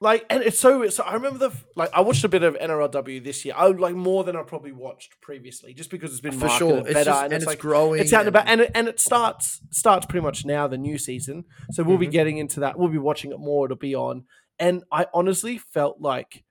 [0.00, 3.22] like and it's so so i remember the like i watched a bit of nrlw
[3.22, 6.48] this year i like more than i probably watched previously just because it's been For
[6.48, 6.78] sure.
[6.78, 8.88] It's better just- and, it's, it's like growing it's out and about and it, and
[8.88, 12.12] it starts starts pretty much now the new season so we'll be Mm-hmm.
[12.12, 14.24] getting into that we'll be watching it more it'll be on
[14.58, 16.44] and i honestly felt like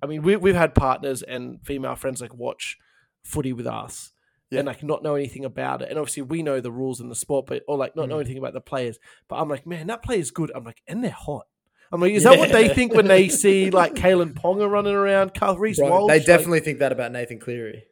[0.00, 2.76] i mean we, we've had partners and female friends like watch
[3.24, 4.12] footy with us
[4.50, 4.60] Yeah.
[4.60, 7.14] and like not know anything about it and obviously we know the rules in the
[7.16, 8.10] sport but or like not Mm.
[8.10, 11.02] know anything about the players but i'm like man that player's good i'm like and
[11.02, 11.46] they're hot
[11.92, 15.34] I'm like, is that what they think when they see like Kalyn Ponga running around,
[15.34, 16.08] Carl Reece Walsh?
[16.10, 17.84] they Like, definitely think that about Nathan Cleary.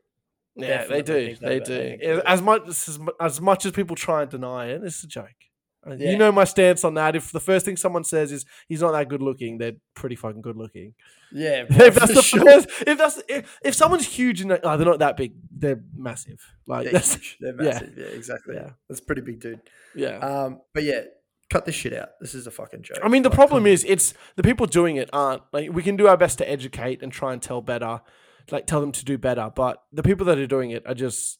[0.57, 1.97] yeah, they do, they do.
[2.03, 2.21] Yeah.
[2.27, 5.29] As much as, as much as people try and deny it, it's a joke.
[5.87, 6.11] Yeah.
[6.11, 7.15] You know my stance on that.
[7.17, 10.41] If the first thing someone says is he's not that good looking, they're pretty fucking
[10.41, 10.95] good looking.
[11.33, 12.43] Yeah, if that's the sure.
[12.43, 16.41] first, if that's if, if someone's huge and oh, they're not that big, they're massive.
[16.67, 17.01] Like They're.
[17.41, 17.73] They're yeah.
[17.73, 17.95] massive.
[17.99, 18.55] Yeah, exactly.
[18.55, 18.71] Yeah.
[18.89, 19.61] That's pretty big dude.
[19.95, 20.19] yeah.
[20.19, 21.03] Um, but yeah,
[21.51, 22.11] cut this shit out.
[22.21, 22.99] This is a fucking joke.
[23.03, 25.97] I mean, the Like, problem is, it's the people doing it aren't like we can
[25.97, 28.01] do our best to educate and try and tell better,
[28.51, 29.51] like tell them to do better.
[29.55, 31.39] But the people that are doing it are just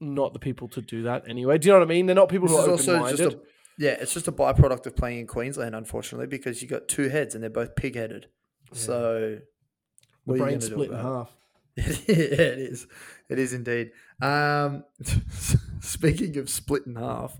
[0.00, 1.58] not the people to do that anyway.
[1.58, 2.06] Do you know what I mean?
[2.06, 3.40] They're not people this who are open just minded.
[3.78, 7.34] Yeah, it's just a byproduct of playing in Queensland, unfortunately, because you got two heads
[7.34, 8.26] and they're both pig-headed.
[8.72, 9.42] So The
[10.24, 11.30] what are you brain split in half.
[11.76, 12.86] yeah, it is.
[13.28, 13.92] It is indeed.
[14.20, 14.84] Um,
[15.80, 17.38] speaking of split in half,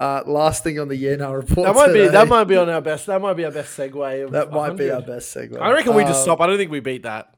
[0.00, 1.66] uh, last thing on the Yena report.
[1.66, 3.06] That might be that might be on our best.
[3.06, 4.30] That might be our best segue.
[4.32, 5.60] That might be our best segue.
[5.60, 6.40] I reckon we just Um, stop.
[6.40, 7.34] I don't think we beat that.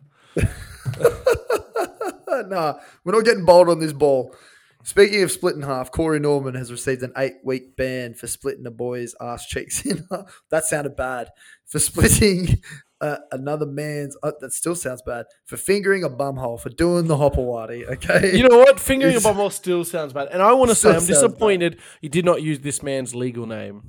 [2.49, 4.35] nah, we're not getting bold on this ball.
[4.87, 8.64] Speaking of split in half, Corey Norman has received an eight week ban for splitting
[8.66, 10.42] a boy's ass cheeks in half.
[10.51, 11.31] That sounded bad.
[11.64, 12.62] For splitting
[13.01, 15.27] uh, another man's, uh, that still sounds bad.
[15.44, 18.37] For fingering a bumhole, for doing the hopoate, okay?
[18.37, 18.79] You know what?
[18.92, 20.29] Fingering a It's- bumhole still sounds bad.
[20.31, 21.14] And I want to say I'm sounds bad.
[21.14, 23.83] disappointed you did not use this man's legal name.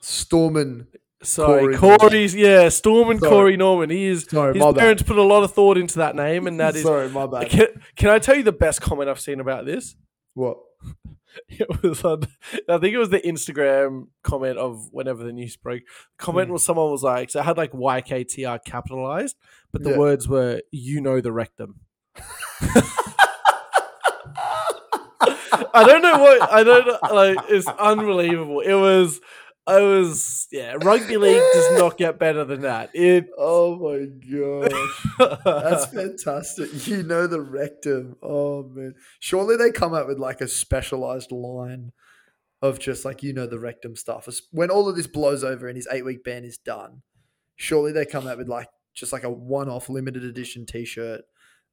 [0.00, 0.88] Stormin.
[1.22, 3.30] Sorry, Corey Corey's yeah, Storm and Sorry.
[3.30, 3.90] Corey Norman.
[3.90, 4.80] He is Sorry, his my bad.
[4.80, 6.82] parents put a lot of thought into that name, and that is.
[6.82, 7.48] Sorry, my bad.
[7.48, 9.96] Can, can I tell you the best comment I've seen about this?
[10.34, 10.58] What?
[11.50, 12.22] It was on,
[12.66, 15.82] I think it was the Instagram comment of whenever the news broke.
[16.16, 16.54] Comment hmm.
[16.54, 19.36] was someone was like, so it had like YKTR capitalized,
[19.70, 19.98] but the Yeah.
[19.98, 21.80] words were "you know the rectum."
[25.74, 27.38] I don't know what I don't like.
[27.50, 28.60] It's unbelievable.
[28.60, 29.20] It was,
[29.68, 30.76] I was, yeah.
[30.80, 32.90] Rugby league does not get better than that.
[32.94, 33.28] It.
[33.38, 35.38] Oh my gosh.
[35.44, 36.86] That's fantastic.
[36.86, 38.16] You know the rectum.
[38.22, 38.94] Oh man.
[39.20, 41.92] Surely they come out with like a specialized line
[42.62, 44.28] of just like you know the rectum stuff.
[44.52, 47.02] When all of this blows over and his eight week ban is done,
[47.56, 51.22] surely they come out with like just like a one off limited edition t shirt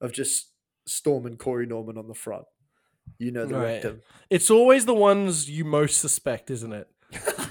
[0.01, 0.51] of just
[0.87, 2.45] Storm and Corey Norman on the front.
[3.19, 3.63] You know the Right.
[3.75, 4.01] rectum.
[4.29, 6.87] It's always the ones you most suspect, isn't it?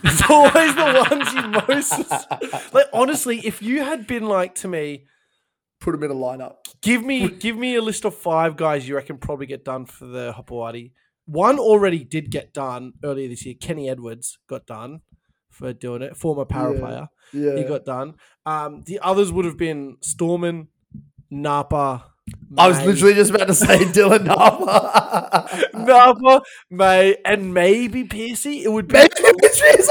[0.04, 2.86] It's always the ones you most like.
[2.92, 5.06] Honestly, if you had been like to me,
[5.80, 6.56] Put him in a lineup.
[6.80, 10.06] give me give me a list of five guys you reckon probably get done for
[10.06, 10.92] the Hopoate.
[11.26, 13.54] One already did get done earlier this year.
[13.60, 15.00] Kenny Edwards got done
[15.50, 16.16] for doing it.
[16.16, 16.80] Former power Yeah.
[16.80, 17.56] player, Yeah.
[17.56, 18.14] he got done.
[18.46, 20.68] Um, the others would have been Storman,
[21.30, 22.11] Napa.
[22.56, 25.48] I was literally just about to say Dylan Napa.
[25.74, 28.62] Napa, May, and maybe Piercy.
[28.64, 29.32] It would be Maybe I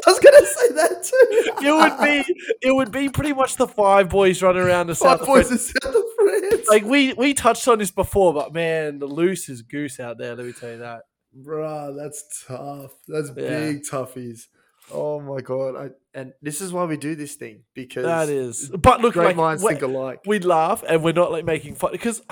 [0.06, 1.66] was gonna say that too.
[1.66, 5.20] it would be it would be pretty much the five boys running around the south.
[5.20, 6.68] Five of boys in South of France.
[6.70, 10.36] Like we we touched on this before, but man, the loose is goose out there.
[10.36, 11.02] Let me tell you that.
[11.38, 12.92] Bruh, that's tough.
[13.08, 13.50] That's Yeah.
[13.72, 14.48] big toughies.
[14.94, 15.76] Oh my god!
[15.76, 18.70] I, and this is why we do this thing because That is.
[18.70, 20.20] But look, great like, minds we- think alike.
[20.26, 22.22] we laugh and we're not like making fun because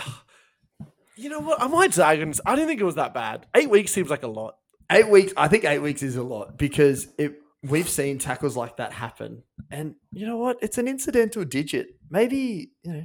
[1.15, 1.61] You know what?
[1.61, 3.45] I might say I didn't I didn't think it was that bad.
[3.53, 4.55] Eight weeks seems like a lot.
[4.89, 5.33] Eight weeks.
[5.35, 7.35] I think eight weeks is a lot because it.
[7.61, 10.59] We've seen tackles like that happen, and you know what?
[10.61, 11.87] It's an incidental digit.
[12.09, 13.03] Maybe you know.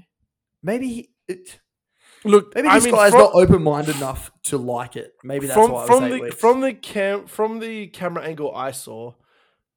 [0.62, 1.58] Maybe it.
[2.24, 5.12] Look, Maybe I this mean, guy's from, not open minded enough to like it.
[5.24, 6.36] Maybe that's from why from eight the weeks.
[6.36, 9.14] from the cam from the camera angle I saw,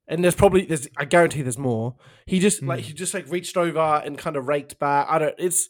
[0.07, 1.95] and there's probably there's I guarantee there's more.
[2.25, 2.87] He just like Mm.
[2.87, 5.07] he just like reached over and kind of raked back.
[5.09, 5.35] I don't.
[5.37, 5.69] It's.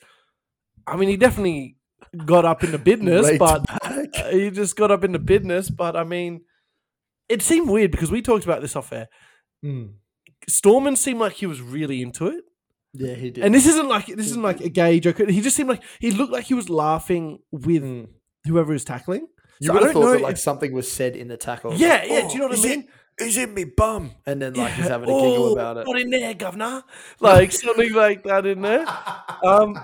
[0.85, 1.75] I mean, he definitely
[2.25, 5.69] got up in the business, but uh, he just got up in the business.
[5.69, 6.41] But I mean,
[7.27, 9.07] it seemed weird because we talked about this off air.
[9.65, 9.93] Mm.
[10.49, 12.43] Storman seemed like he was really into it.
[12.93, 13.43] Yeah, he did.
[13.43, 15.17] And this isn't like this isn't like a gay joke.
[15.17, 18.07] He just seemed like he looked like he was laughing with Mm.
[18.45, 19.27] whoever was tackling.
[19.59, 21.73] you So would have know that like if- something was said in the tackle.
[21.73, 22.27] Yeah, yeah.
[22.27, 22.79] do you know what I mean?
[22.81, 22.87] it-
[23.19, 25.87] He's in me bum, and then like he's having a giggle Oh, about it.
[25.87, 26.83] Not in there, governor.
[27.19, 28.85] Like something like that in there.
[29.43, 29.77] Um,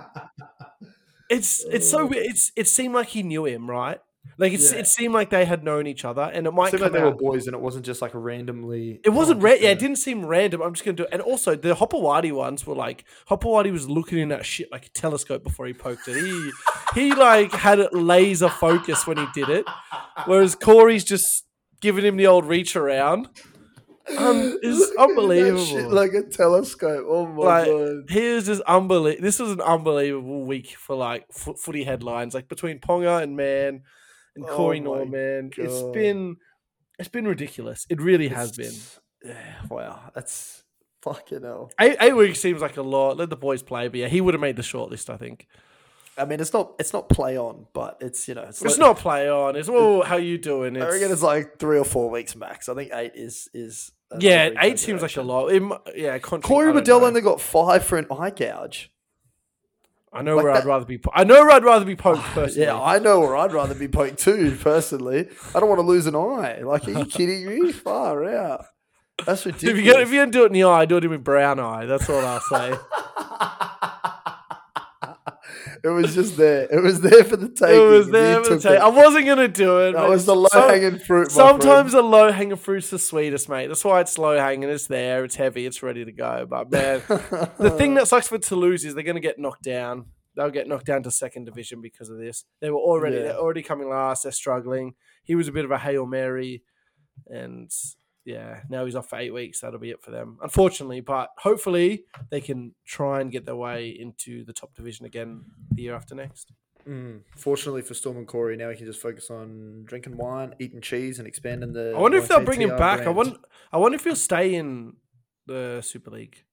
[1.30, 2.26] it's it's so weird.
[2.26, 4.00] It's it seemed like he knew him, right?
[4.38, 4.80] Like it's, Yeah.
[4.80, 7.13] it seemed like they had known each other, and it might come like they were
[7.13, 9.00] boys, and it wasn't just like a randomly.
[9.04, 9.69] It wasn't oh, ra- yeah, yeah.
[9.69, 10.62] it didn't seem random.
[10.62, 11.10] I'm just gonna do it.
[11.12, 14.89] And also the Hopoate ones were like Hopoate was looking in that shit like a
[14.89, 16.15] telescope before he poked it.
[16.15, 16.52] He
[16.96, 19.65] he like had it laser focus when he did it.
[20.26, 21.46] Whereas Corey's just
[21.84, 23.28] giving him the old reach around.
[24.17, 25.65] Um, it's Looking at that unbelievable.
[25.65, 27.06] shit like a telescope.
[27.08, 28.04] Oh my like god!
[28.10, 29.22] here's just unbelievable.
[29.24, 33.84] This was an unbelievable week for like fo- footy headlines, like between Ponga and Mann
[34.36, 35.52] and Oh Corey my Norman.
[35.58, 35.93] It's God.
[35.93, 36.38] been
[37.00, 37.86] it's been ridiculous.
[37.89, 38.74] It really has been.
[39.24, 40.63] Yeah, wow, that's
[41.02, 41.72] fucking hell.
[41.80, 43.15] Eight, eight weeks seems like a lot.
[43.17, 45.10] Let the boys play, but yeah, he would have made the shortlist.
[45.10, 45.48] I think
[46.17, 48.80] I mean, it's not it's not play on, but it's you know it's, it's like-
[48.80, 49.56] not play on.
[49.56, 50.76] It's oh, how you doing?
[50.82, 52.69] I reckon it's like three or four weeks max.
[52.69, 55.47] I think eight is is yeah, eight seems like a lot.
[55.47, 55.63] It
[55.95, 58.91] yeah, Corey Waddell only got five for an eye gouge.
[60.15, 60.99] I know like where that- I'd rather be.
[60.99, 62.67] Po- I know where I'd rather be poked personally.
[62.67, 64.56] Yeah, I know where I'd rather be poked too.
[64.62, 66.62] Personally, I don't want to lose an eye.
[66.62, 67.71] Like, are you kidding me?
[67.71, 68.65] Far out.
[69.26, 69.78] That's if ridiculous.
[69.80, 71.60] you get, if you don't do it in the eye, do it in with brown
[71.60, 71.86] eye.
[71.88, 72.76] That's all I'll say.
[75.84, 76.67] it was just there.
[76.72, 77.76] It was there for the taking.
[77.76, 78.43] it was there.
[78.43, 78.82] for the it.
[78.82, 79.91] I wasn't gonna do it.
[79.93, 81.32] That was the low some- hanging fruit.
[81.32, 82.06] Sometimes friend.
[82.06, 83.67] the low hanging fruit's the sweetest, mate.
[83.67, 84.69] That's why it's low hanging.
[84.69, 85.24] It's there.
[85.26, 85.65] It's heavy.
[85.65, 86.46] It's ready to go.
[86.50, 90.06] But man, the thing that sucks for Toulouse is they're going to get knocked down.
[90.36, 92.43] They'll get knocked down to second division because of this.
[92.60, 93.24] They were already Yeah.
[93.24, 94.24] they're already coming last.
[94.24, 94.96] They're struggling.
[95.24, 96.63] He was a bit of a hail mary,
[97.28, 97.69] and
[98.26, 99.60] yeah, now he's off for eight weeks.
[99.62, 101.02] That'll be it for them, unfortunately.
[101.02, 105.84] But hopefully they can try and get their way into the top division again the
[105.84, 106.52] year after next.
[106.88, 107.22] Mm.
[107.38, 111.20] Fortunately for Storm and Corey, now he can just focus on drinking wine, eating cheese,
[111.20, 111.94] and expanding the.
[111.96, 113.02] I wonder if they'll bring him back.
[113.02, 113.38] I wonder.
[113.72, 114.94] I wonder if he'll stay in
[115.46, 116.44] the Super League.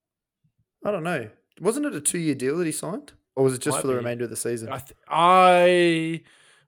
[0.85, 1.31] I don't know.
[1.61, 3.93] Wasn't it a two-year deal that he signed, or was it just Might for the
[3.95, 3.97] be.
[3.99, 4.69] remainder of the season?
[4.71, 6.23] I th- I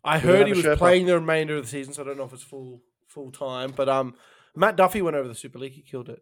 [0.05, 2.33] I heard he was playing the remainder of the season, so I don't know if
[2.33, 3.73] it's full full time.
[3.75, 4.15] But um,
[4.55, 5.73] Matt Duffy went over the Super League.
[5.73, 6.21] He killed it.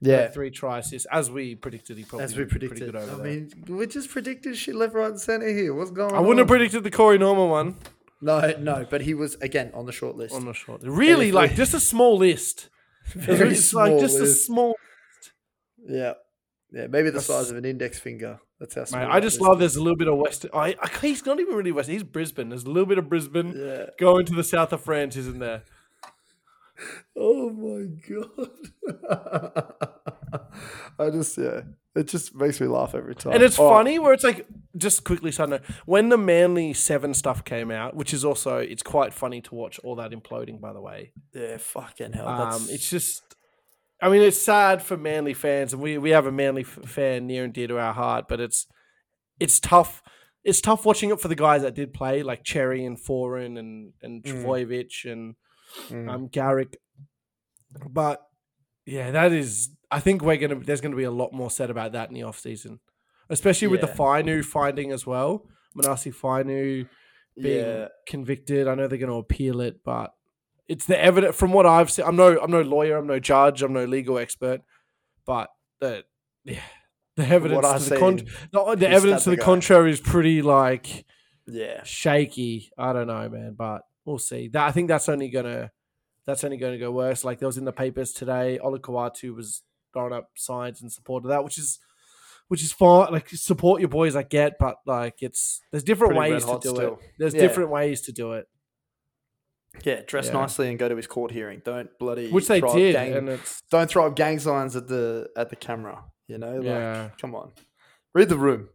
[0.00, 1.96] yeah, Like three try assists, as we predicted.
[1.98, 2.80] He probably as we predicted.
[2.92, 3.24] good over I there.
[3.24, 5.74] mean, we just predicted shit left, right, and center here.
[5.74, 6.16] What's going on?
[6.16, 7.76] I wouldn't have predicted the Corey Norman one
[8.20, 10.34] No, no, but he was again on the short list.
[10.34, 10.82] on the short.
[10.82, 10.96] list.
[10.96, 12.68] Really, like we- just a small list.
[13.06, 14.68] It's Very it's like small just a small.
[14.68, 15.32] list.
[15.86, 16.12] Yeah,
[16.72, 18.40] yeah, maybe the That's- size of an index finger.
[18.58, 18.80] That's how.
[18.82, 20.50] Mate, small I just list love there's a little bit of Western.
[20.54, 21.92] I, I he's not even really Western.
[21.94, 22.48] He's Brisbane.
[22.48, 23.86] There's a little bit of Brisbane Yeah.
[23.98, 25.64] going to the south of France, isn't there?
[27.16, 28.48] Oh my god!
[30.98, 31.60] I just yeah,
[31.94, 33.34] it just makes me laugh every time.
[33.34, 37.14] And it's Oh, funny where it's like, just quickly, side note, when the Manly Seven
[37.14, 40.72] stuff came out, which is also, it's quite funny to watch all that imploding, by
[40.72, 41.12] the way.
[41.32, 42.28] Yeah, fucking hell.
[42.28, 43.22] Um, it's just,
[44.00, 47.26] I mean, it's sad for Manly fans, and we, we have a Manly f- fan
[47.26, 48.66] near and dear to our heart, but it's
[49.40, 50.02] it's tough.
[50.44, 53.92] It's tough watching it for the guys that did play, like Cherry and Foran and
[54.02, 55.12] and Mm.
[55.12, 55.34] And
[55.88, 56.10] Mm.
[56.10, 56.78] um, Garrick.
[57.88, 58.22] But
[58.86, 59.70] yeah, that is.
[59.90, 60.60] I think we're gonna.
[60.60, 62.80] There's gonna be a lot more said about that in the off season,
[63.30, 63.94] especially with the Yeah.
[63.94, 65.46] Fainu finding as well.
[65.76, 66.88] Manase Fainu
[67.40, 68.68] being yeah, convicted.
[68.68, 70.14] I know they're gonna appeal it, but
[70.68, 72.04] it's the evidence from what I've seen.
[72.06, 72.38] I'm no.
[72.40, 72.96] I'm no lawyer.
[72.96, 73.62] I'm no judge.
[73.62, 74.62] I'm no legal expert.
[75.26, 76.04] But the
[76.44, 76.60] yeah,
[77.16, 81.04] the evidence to the, con- the, the evidence to the the contrary is pretty like
[81.46, 81.82] yeah.
[81.84, 82.70] shaky.
[82.78, 84.48] I don't know, man, but we'll see.
[84.48, 85.70] That I think that's only gonna
[86.26, 87.24] that's only gonna go worse.
[87.24, 91.28] Like there was in the papers today, Olakau'atu was throwing up signs in support of
[91.30, 91.78] that, which is
[92.48, 93.12] which is fine.
[93.12, 96.76] Like support your boys, I get, but like it's there's different Pretty ways to do
[96.80, 96.94] it.
[97.18, 97.40] There's Yeah.
[97.40, 98.46] different ways to do it,
[99.82, 100.34] Yeah, dress Yeah.
[100.34, 101.60] nicely and go to his court hearing.
[101.64, 104.86] Don't bloody which they throw did, gang- and it's don't throw up gang signs at
[104.88, 106.04] the at the camera.
[106.28, 107.10] You know, like Yeah.
[107.20, 107.52] come on,
[108.14, 108.68] read the room.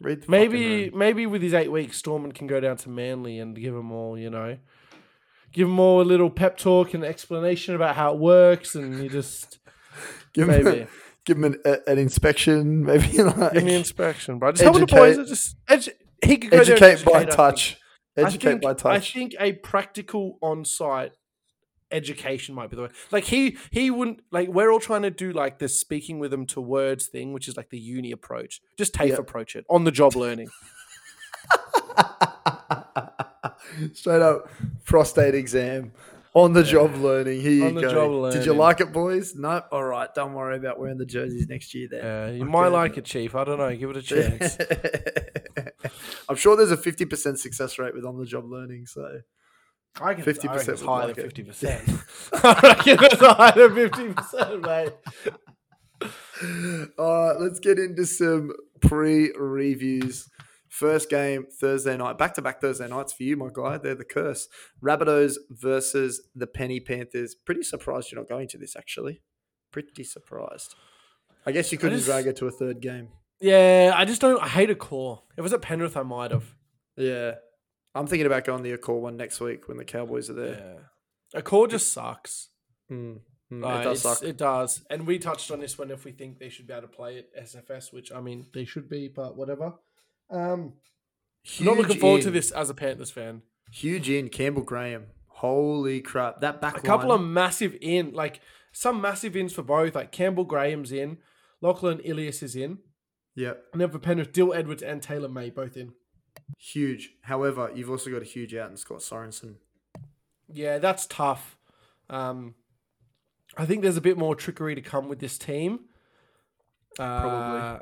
[0.00, 3.56] Read the Maybe maybe with his eight weeks, Storman can go down to Manly and
[3.56, 4.58] give them all, you know,
[5.52, 9.08] give them all a little pep talk and explanation about how it works, and you
[9.08, 9.58] just
[10.34, 10.86] give him, maybe
[11.24, 12.84] give him an, a, an inspection.
[12.84, 14.52] Maybe like give me inspection, bro.
[14.52, 15.90] Just tell the boys just edu-
[16.24, 17.78] he could go and educate by touch.
[18.16, 18.92] Educate think, by touch.
[18.94, 21.12] I think a practical on-site
[21.90, 22.88] education might be the way.
[23.10, 26.46] Like he he wouldn't like we're all trying to do like this speaking with them
[26.46, 28.60] to words thing, which is like the uni approach.
[28.76, 30.48] Just TAFE approach it on the job learning.
[33.94, 34.48] Straight up
[34.84, 35.92] prostate exam
[36.34, 37.40] on the job learning.
[37.40, 37.90] Here you On the go.
[37.90, 39.34] job Did you like it, boys?
[39.34, 39.62] No.
[39.72, 40.08] All right.
[40.14, 41.88] Don't worry about wearing the jerseys next year.
[41.90, 42.00] Then.
[42.04, 42.50] Yeah, you Okay.
[42.50, 43.34] might like it, Chief.
[43.34, 43.74] I don't know.
[43.74, 44.58] Give it a chance.
[46.28, 48.86] I'm sure there's a 50% success rate with on the job learning.
[48.86, 49.20] So
[50.00, 51.82] I can 50% I it's higher like than fifty percent.
[52.32, 54.92] I reckon it's higher than fifty percent, mate.
[56.98, 60.28] All right, let's get into some pre reviews.
[60.68, 63.78] First game Thursday night, back to back Thursday nights for you, my guy.
[63.78, 64.48] They're the curse.
[64.84, 67.34] Rabbitohs versus the Penny Panthers.
[67.34, 69.22] Pretty surprised you're not going to this, actually.
[69.72, 70.74] Pretty surprised.
[71.46, 73.08] I guess you couldn't just- drag it to a third game.
[73.40, 74.42] Yeah, I just don't.
[74.42, 75.20] I hate Accor.
[75.32, 76.54] If it was at Penrith, I might have.
[76.96, 77.32] Yeah.
[77.96, 80.78] I'm thinking about going the Accor one next week when the Cowboys are there.
[81.34, 82.48] Yeah, Accor just sucks.
[82.90, 83.20] Mm,
[83.52, 84.22] mm, Uh, it does suck.
[84.22, 85.90] It does, and we touched on this one.
[85.90, 88.64] If we think they should be able to play at SFS, which I mean they
[88.64, 89.74] should be, but whatever.
[90.30, 90.74] Um,
[91.58, 93.42] I'm not looking Huge forward to this as a Panthers fan.
[93.72, 95.06] Huge in Campbell Graham.
[95.28, 96.40] Holy crap!
[96.40, 98.40] That back A couple line- of massive in, like
[98.72, 99.94] some massive ins for both.
[99.94, 101.18] Like Campbell Graham's in,
[101.60, 102.78] Lachlan Ilias is in,
[103.34, 105.92] yeah, and then for Penrith, Dill Edwards and Taylan May both in.
[106.58, 107.10] Huge.
[107.22, 109.56] However, you've also got a huge out in Scott Sorensen.
[110.52, 111.58] Yeah, that's tough.
[112.08, 112.54] Um,
[113.56, 115.80] I think there's a bit more trickery to come with this team.
[116.96, 117.60] Probably.
[117.60, 117.78] Uh,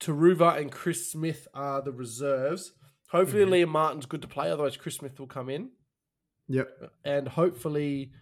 [0.00, 2.72] Turuva and Chris Smith are the reserves.
[3.10, 3.52] Hopefully, Mm-hmm.
[3.52, 4.50] Liam Martin's good to play.
[4.50, 5.70] Otherwise, Chris Smith will come in,
[6.48, 6.92] Yep.
[7.04, 8.12] and hopefully,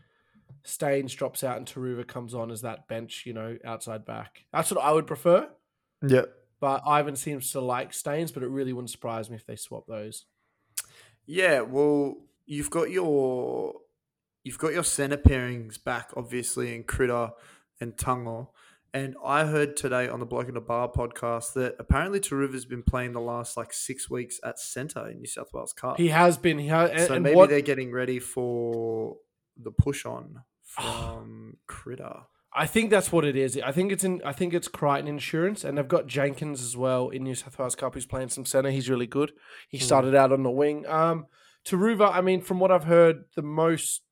[0.65, 3.25] Staines drops out and Turuva comes on as that bench.
[3.27, 4.45] You know, outside back.
[4.53, 5.49] That's what I would prefer.
[6.07, 6.33] Yep.
[6.61, 9.87] But Ivan seems to like Staines, but it really wouldn't surprise me if they swap
[9.87, 10.25] those.
[11.27, 13.75] Yeah, well, you've got your
[14.43, 17.31] you've got your centre pairings back, obviously, in Critter
[17.81, 18.49] and Tago.
[18.95, 22.83] And I heard today on the Bloke in the Bar podcast that apparently Turuva's been
[22.83, 25.99] playing the last like six weeks at centre in New South Wales Cup.
[25.99, 26.59] He has been.
[26.59, 29.17] He has, and, so maybe what, they're getting ready for
[29.63, 32.21] the push on from Critter.
[32.59, 33.59] I think that's what it is.
[33.65, 34.21] I think it's in.
[34.25, 37.75] I think it's Crichton Insurance, and they've got Jenkins as well in New South Wales
[37.77, 38.71] Cup, who's playing some centre.
[38.71, 39.33] He's really good.
[39.69, 40.85] He started out on the wing.
[40.87, 41.27] Um,
[41.65, 42.13] Turuva.
[42.13, 44.03] I mean, from what I've heard, the most,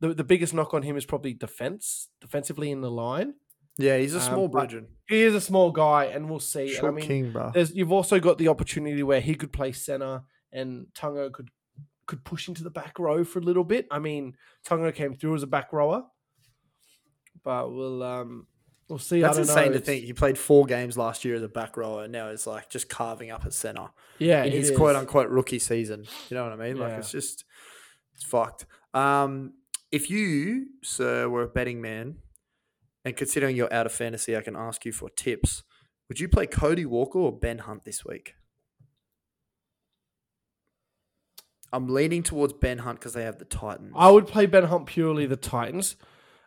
[0.00, 3.34] the the biggest knock on him is probably defense, defensively in the line.
[3.78, 4.86] Yeah, he's a Um, small bridgin.
[5.08, 6.68] He is a small guy, and we'll see.
[6.68, 7.50] And I Short mean, king, bro.
[7.54, 11.50] there's you've also got the opportunity where he could play centre, and Tago could
[12.06, 13.86] could push into the back row for a little bit.
[13.90, 14.36] I mean,
[14.66, 16.04] Tago came through as a back rower,
[17.44, 18.46] but we'll um
[18.88, 19.20] we'll see.
[19.20, 19.78] That's I don't insane know.
[19.78, 20.04] to think.
[20.04, 22.88] He played four games last year as a back rower, and now it's like just
[22.88, 23.88] carving up at centre.
[24.18, 24.76] Yeah, in his is.
[24.76, 26.06] quote unquote rookie season.
[26.30, 26.78] You know what I mean?
[26.78, 26.98] Like Yeah.
[26.98, 27.44] it's just
[28.14, 28.66] it's fucked.
[28.94, 29.54] Um,
[29.92, 32.16] if you, sir, were a betting man,
[33.04, 35.62] and considering you're out of fantasy, I can ask you for tips.
[36.08, 38.34] Would you play Cody Walker or Ben Hunt this week?
[41.72, 43.92] I'm leaning towards Ben Hunt because they have the Titans.
[43.96, 45.96] I would play Ben Hunt purely the Titans.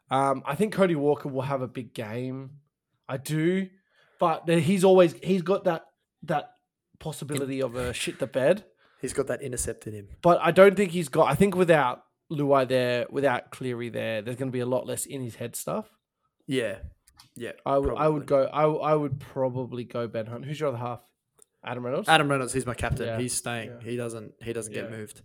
[0.10, 2.52] Um, I think Cody Walker will have a big game.
[3.10, 3.68] I do,
[4.20, 5.86] but he's always he's got that
[6.24, 6.52] that
[7.00, 8.66] possibility of a shit the bed.
[9.02, 10.08] He's got that intercept in him.
[10.22, 11.30] But I don't think he's got.
[11.30, 15.06] I think without Luai there, without Cleary there, there's going to be a lot less
[15.06, 15.86] in his head stuff.
[16.48, 16.78] Yeah,
[17.36, 17.52] yeah.
[17.66, 17.96] I would.
[17.96, 18.44] I would go.
[18.46, 20.46] I, I would probably go Ben Hunt.
[20.46, 21.02] Who's your other half?
[21.64, 22.08] Adam Reynolds.
[22.08, 23.08] Adam Reynolds, he's my captain.
[23.08, 23.20] Yeah.
[23.20, 23.70] He's staying.
[23.70, 23.90] Yeah.
[23.90, 24.34] He doesn't.
[24.42, 25.22] He doesn't get moved.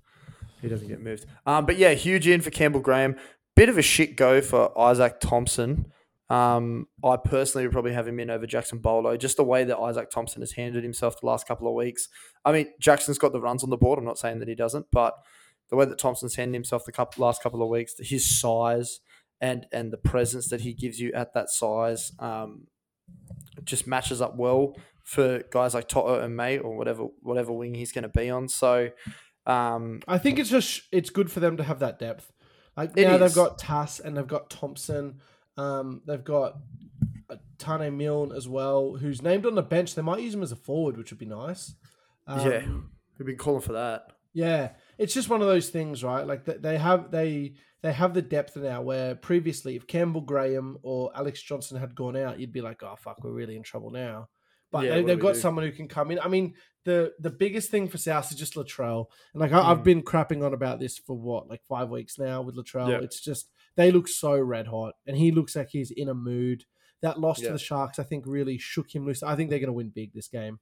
[0.60, 1.26] He doesn't get moved.
[1.46, 3.16] Um, but yeah, huge in for Campbell Graham.
[3.54, 5.92] Bit of a shit go for Isaac Thompson.
[6.30, 9.16] Um, I personally would probably have him in over Jaxson Paulo.
[9.18, 12.08] Just the way that Isaac Thompson has handled himself the last couple of weeks.
[12.44, 13.98] I mean, Jackson's got the runs on the board.
[13.98, 15.14] I'm not saying that he doesn't, but
[15.68, 19.00] the way that Thompson's handled himself the couple, last couple of weeks, his size
[19.40, 22.68] and and the presence that he gives you at that size, um,
[23.64, 27.92] just matches up well for guys like Toto and May or whatever whatever wing he's
[27.92, 28.48] going to be on.
[28.48, 28.90] So,
[29.46, 32.32] um, I think it's just it's good for them to have that depth.
[32.76, 33.20] Like It now is.
[33.20, 35.20] they've got Tass and they've got Thompson.
[35.56, 36.56] Um, they've got
[37.28, 39.94] uh, Taane Milne as well, who's named on the bench.
[39.94, 41.74] They might use him as a forward, which would be nice.
[42.26, 42.64] Um, yeah,
[43.18, 44.12] we've been calling for that.
[44.32, 46.26] Yeah, it's just one of those things, right?
[46.26, 48.80] Like th- they have they they have the depth now.
[48.80, 52.94] Where previously, if Campbell Graham or Alex Johnson had gone out, you'd be like, "Oh
[52.96, 54.28] fuck, we're really in trouble now."
[54.72, 55.40] But Yeah, they, they've got do?
[55.40, 56.18] someone who can come in.
[56.18, 56.54] I mean,
[56.84, 59.64] the the biggest thing for South is just Latrell, and like I, Mm.
[59.66, 62.88] I've been crapping on about this for what like five weeks now with Latrell.
[63.04, 66.64] It's just they look so red hot, and he looks like he's in a mood.
[67.02, 69.22] That loss to the Sharks, I think, really shook him loose.
[69.22, 70.58] I think they're going to win big this game.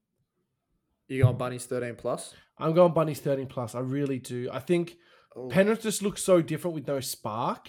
[1.09, 2.35] You going bunnies thirteen plus?
[2.59, 3.75] I'm going Bunnies 13 plus.
[3.75, 4.49] I really do.
[4.53, 4.97] I think
[5.37, 5.49] Oh.
[5.49, 7.69] Penrith just looks so different with no spark.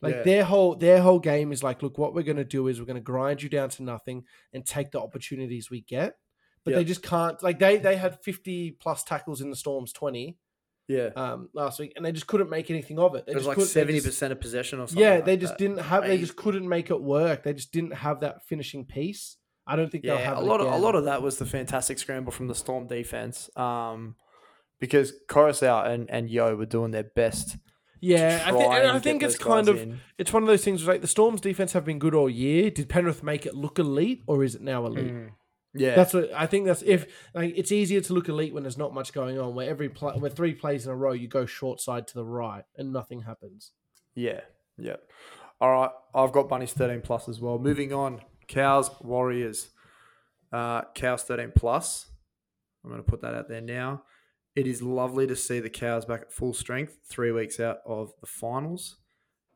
[0.00, 0.22] Like Yeah.
[0.22, 3.00] their whole their whole game is like, look, what we're gonna do is we're gonna
[3.00, 6.14] grind you down to nothing and take the opportunities we get.
[6.64, 7.42] But they just can't.
[7.42, 10.36] Like they they had 50 plus tackles in the Storms 20
[10.86, 13.24] Yeah, um last week, and they just couldn't make anything of it.
[13.26, 15.02] They it was just like seventy percent of possession or something.
[15.02, 15.58] Yeah, like they just that.
[15.58, 16.04] didn't have.
[16.04, 17.42] They just couldn't make it work.
[17.42, 19.36] They just didn't have that finishing piece.
[19.66, 21.38] I don't think they'll Yeah, have a it lot of a lot of that was
[21.38, 23.50] the fantastic scramble from the Storm defense.
[23.56, 24.16] Um,
[24.78, 27.56] because Coruscant and and Yo were doing their best.
[28.00, 30.00] Yeah, I, and I think it's kind of in.
[30.18, 30.86] it's one of those things.
[30.86, 32.70] Like the Storms' defense have been good all year.
[32.70, 35.12] Did Penrith make it look elite, or is it now elite?
[35.12, 35.30] Mm.
[35.74, 35.94] yeah.
[35.96, 36.66] That's what I think.
[36.66, 39.54] That's if like it's easier to look elite when there's not much going on.
[39.54, 42.24] Where every play, where three plays in a row, you go short side to the
[42.24, 43.72] right and nothing happens.
[44.14, 44.40] Yeah,
[44.76, 44.96] yeah.
[45.60, 47.58] All right, I've got bunnies thirteen plus as well.
[47.58, 49.70] Moving on, cows Warriors.
[50.52, 52.06] Uh, cows thirteen plus.
[52.84, 54.04] I'm going to put that out there now.
[54.58, 58.12] It is lovely to see the cows back at full strength, three weeks out of
[58.20, 58.96] the finals.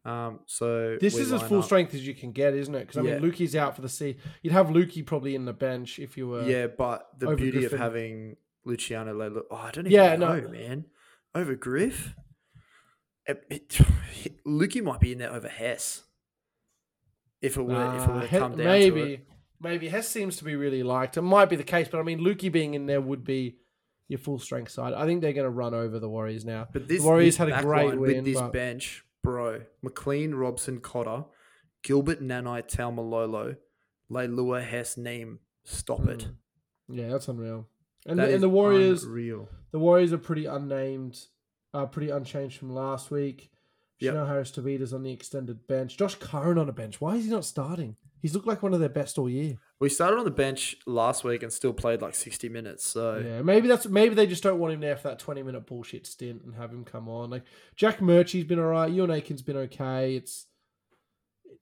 [0.04, 2.80] Um, so This is as full up- strength as you can get, isn't it?
[2.86, 3.18] Because I Yeah.
[3.18, 4.16] mean, Luki's out for the sea.
[4.42, 6.48] You'd have Lukey probably in the bench if you were.
[6.48, 7.74] Yeah, but the beauty Griffin.
[7.74, 10.48] of having Luciano Leilua, oh, I don't even Yeah, know, no.
[10.48, 10.86] man.
[11.34, 12.14] Over Griff,
[13.26, 13.68] it, it,
[14.46, 16.04] Lukey might be in there over Hess.
[17.40, 19.26] If it were, if it Uh, were to come down maybe, to it.
[19.60, 21.16] maybe Hess seems to be really liked.
[21.16, 23.58] It might be the case, but I mean, Lukey being in there would be
[24.08, 24.92] your full strength side.
[24.94, 26.68] I think they're going to run over the Warriors now.
[26.72, 28.00] But this the Warriors this had a great win.
[28.00, 29.62] with this but- bench, bro.
[29.82, 31.24] McLean, Robson, Cotter,
[31.82, 33.56] Gilbert, Nanai, Taumalolo,
[34.10, 35.38] Leilua, Hess, Neame.
[35.64, 36.18] Stop it.
[36.20, 36.34] Mm.
[36.88, 37.68] yeah, that's unreal.
[38.06, 39.48] And That the, and the Warriors, real.
[39.70, 41.18] the Warriors are pretty unnamed,
[41.72, 43.50] uh, pretty unchanged from last week.
[44.00, 44.12] Yep.
[44.14, 45.96] Chanel Harris Tavita's on the extended bench.
[45.96, 47.00] Josh Curran on a bench.
[47.00, 47.96] Why is he not starting?
[48.20, 49.54] He's looked like one of their best all year.
[49.82, 52.86] We started on the bench last week and still played like sixty minutes.
[52.86, 55.66] So Yeah, maybe that's maybe they just don't want him there for that twenty minute
[55.66, 57.30] bullshit stint and have him come on.
[57.30, 57.42] Like
[57.74, 60.14] Jack Murchie's been alright, Euan Aitken's been okay.
[60.14, 60.46] It's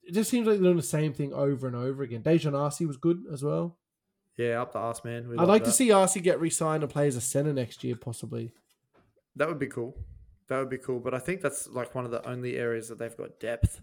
[0.03, 2.21] it just seems like they're doing the same thing over and over again.
[2.21, 3.79] Dejan Arce was good as well.
[4.37, 5.27] yeah, up the ass, man.
[5.27, 7.95] We I'd like to see Arce get re-signed and play as a center next year,
[7.95, 8.51] possibly.
[9.35, 9.47] that.
[9.47, 9.97] Would be cool.
[10.47, 10.99] That would be cool.
[10.99, 13.81] But I think that's like one of the only areas that they've got depth.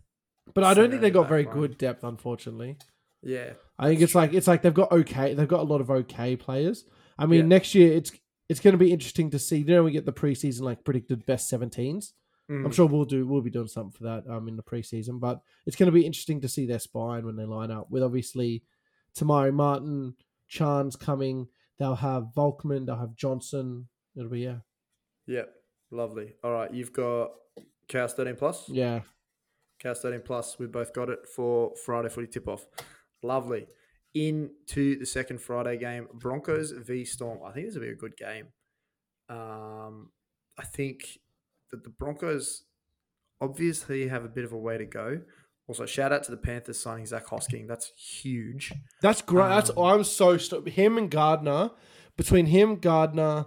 [0.54, 1.54] But I don't think they got very line.
[1.54, 2.76] good depth, unfortunately.
[3.22, 5.90] Yeah, I think it's like it's like they've got okay, they've got a lot of
[5.90, 6.84] okay players.
[7.18, 7.46] I mean, Yeah.
[7.46, 8.12] next year it's
[8.48, 9.58] it's going to be interesting to see.
[9.58, 12.12] You know, we get the preseason like predicted best 17s.
[12.50, 12.72] I'm Mm.
[12.72, 15.76] sure we'll do we'll be doing something for that um in the preseason, but it's
[15.76, 18.62] going to be interesting to see their spine when they line up with obviously
[19.14, 20.14] Te Maire Martin,
[20.46, 21.48] Chan's coming.
[21.78, 23.88] They'll have Volkman, they'll have Johnson.
[24.16, 24.60] It'll be yeah,
[25.26, 25.54] Yep.
[25.90, 26.34] Lovely.
[26.42, 27.32] All right, you've got
[27.88, 28.68] Chaos 13 plus.
[28.68, 29.00] yeah.
[29.78, 30.58] Chaos 13 plus.
[30.58, 32.66] We both got it for Friday footy tip off.
[33.22, 33.66] Lovely.
[34.14, 37.40] Into the second Friday game, Broncos v Storm.
[37.44, 38.46] I think this will be a good game.
[39.28, 40.10] Um,
[40.58, 41.18] I think
[41.70, 42.64] that the Broncos
[43.40, 45.20] obviously have a bit of a way to go.
[45.68, 47.68] Also, shout out to the Panthers signing Zach Hosking.
[47.68, 48.72] That's huge.
[49.02, 49.48] That's great.
[49.50, 51.70] That's Um, I'm so st- him and Gardner
[52.16, 53.46] between him, Gardner,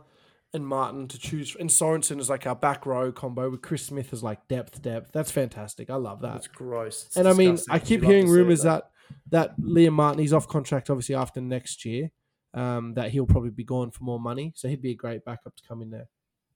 [0.53, 4.13] and Martin to choose, and Sorensen is like our back row combo with Chris Smith
[4.13, 5.11] as like depth, depth.
[5.13, 5.89] That's fantastic.
[5.89, 6.33] I love that.
[6.33, 7.05] That's gross.
[7.07, 7.57] It's and I mean.
[7.69, 8.69] I keep hearing to see it, rumors though.
[8.69, 8.90] that
[9.29, 12.11] that Liam Martin he's off contract obviously after next year.
[12.53, 15.55] Um, that he'll probably be gone for more money, so he'd be a great backup
[15.55, 16.09] to come in there.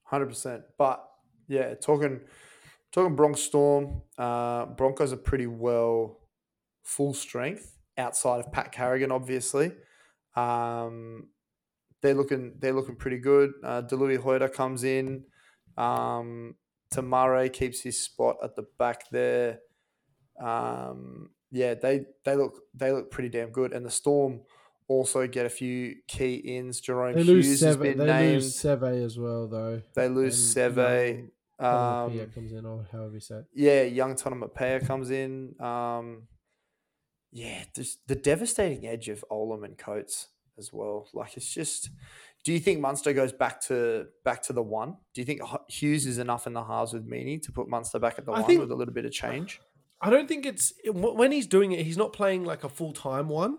[0.03, 0.63] Hundred percent.
[0.77, 1.01] But
[1.47, 2.19] yeah, talking
[2.91, 6.19] talking Bronx Storm, uh, Broncos are pretty well
[6.83, 9.71] full strength outside of Pat Carrigan, obviously.
[10.35, 11.29] Um,
[12.01, 13.53] they're looking they're looking pretty good.
[13.63, 15.23] Uh, Delouise Hoeter comes in.
[15.77, 16.55] Um,
[16.91, 19.59] Te Maire keeps his spot at the back there.
[20.39, 21.29] Um,
[21.61, 23.71] yeah, they they look they look pretty damn good.
[23.73, 24.41] And the Storm
[24.87, 26.81] also get a few key ins.
[26.81, 28.33] Jahrome They Hughes lose has Seve, been they named.
[28.43, 29.81] lose Seve as well though.
[29.95, 31.29] they lose And Seve.
[31.61, 33.35] Tonumaipea Um, comes in or however you say.
[33.37, 33.45] it.
[33.53, 35.55] yeah, young Tonumaipea comes in.
[35.61, 36.27] Um,
[37.31, 37.63] yeah,
[38.07, 40.27] the devastating edge of Olam and Coates
[40.57, 41.07] as well.
[41.13, 41.89] Like it's just.
[42.43, 44.97] Do you think Munster goes back to back to the one?
[45.13, 48.19] Do you think Hughes is enough in the halves with Meaney to put Munster back
[48.19, 49.59] at the I one think- with a little bit of change?
[50.01, 51.85] I don't think it's when he's doing it.
[51.85, 53.57] He's not playing like a full time one.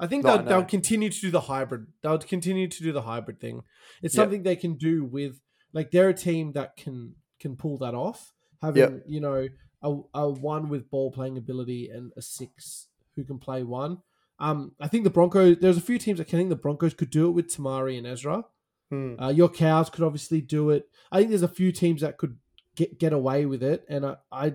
[0.00, 1.86] I think No, they'll, they'll continue to do the hybrid.
[2.02, 3.62] They'll continue to do the hybrid thing.
[4.02, 4.22] It's Yep.
[4.22, 5.40] something they can do with
[5.72, 8.32] like they're a team that can can pull that off.
[8.62, 9.48] Having you know
[9.82, 13.98] a, a one with ball playing ability and a six who can play one.
[14.40, 15.56] Um, I think the Broncos.
[15.60, 17.88] There's a few teams that can think the Broncos could do it with Te Maire
[17.88, 18.44] and Ezra.
[18.90, 19.14] Hmm.
[19.20, 20.88] Uh, your cows could obviously do it.
[21.10, 22.38] I think there's a few teams that could
[22.76, 24.54] get get away with it, and I, I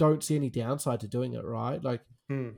[0.00, 1.44] don't see any downside to doing it.
[1.44, 2.50] Right, like Hmm.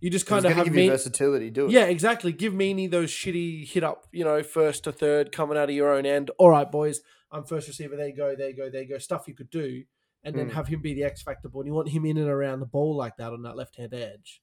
[0.00, 0.88] you just kind of have give you me.
[0.88, 1.50] versatility.
[1.50, 1.70] Do it.
[1.72, 2.32] Yeah, exactly.
[2.32, 5.92] Give Meaney those shitty hit up, you know, first to third coming out of your
[5.94, 6.30] own end.
[6.38, 7.96] All right, boys, I'm first receiver.
[7.96, 8.98] There you go, there you go, there you go.
[8.98, 9.84] Stuff you could do,
[10.24, 10.52] and then Mm.
[10.54, 11.62] have him be the X factor ball.
[11.62, 13.94] And you want him in and around the ball like that on that left hand
[13.94, 14.42] edge.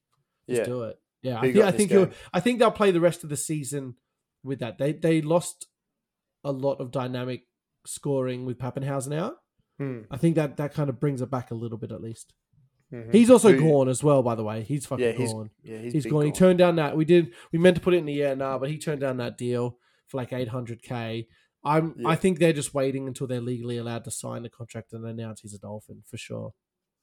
[0.49, 0.65] Just Yeah.
[0.65, 0.97] do it.
[1.23, 2.11] Yeah, Who I you think, got I think game?
[2.33, 3.95] I think they'll play the rest of the season
[4.43, 4.77] with that.
[4.77, 5.67] They they lost
[6.43, 7.47] a lot of dynamic
[7.85, 9.37] scoring with Papenhuyzen out.
[9.77, 10.01] Hmm.
[10.09, 12.33] I think that that kind of brings it back a little bit at least.
[12.91, 13.13] Mhm.
[13.13, 14.61] He's also Who- gone as well, by the way.
[14.63, 16.25] He's fucking Yeah, he's gone yeah, he's, he's big gone.
[16.25, 16.95] He turned down that.
[16.95, 17.33] We did.
[17.51, 19.77] We meant to put it in the air now, but he turned down that deal
[20.07, 21.27] for like eight hundred k.
[21.63, 21.95] I'm.
[21.97, 22.07] Yeah.
[22.07, 25.41] I think they're just waiting until they're legally allowed to sign the contract and announce
[25.41, 26.53] he's a Dolphin for sure.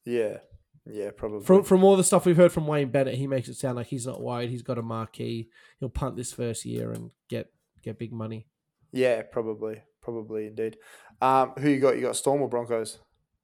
[0.05, 0.39] Yeah,
[0.87, 1.45] yeah, probably.
[1.45, 3.87] From from all the stuff we've heard from Wayne Bennett, he makes it sound like
[3.87, 4.49] he's not worried.
[4.49, 5.49] He's got a marquee.
[5.79, 7.47] He'll punt this first year and get
[7.83, 8.47] get big money.
[8.91, 10.77] yeah, probably, probably indeed.
[11.21, 11.95] Um, who you got?
[11.95, 12.99] You got Storm or Broncos?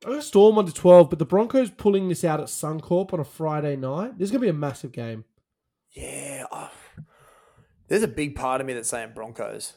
[0.06, 3.24] I got Storm under twelve, but the Broncos pulling this out at Suncorp on a
[3.24, 4.18] Friday night.
[4.18, 5.26] This is gonna be a massive game.
[5.92, 6.72] Yeah, oh,
[7.88, 9.74] there's a big part of me that's saying Broncos.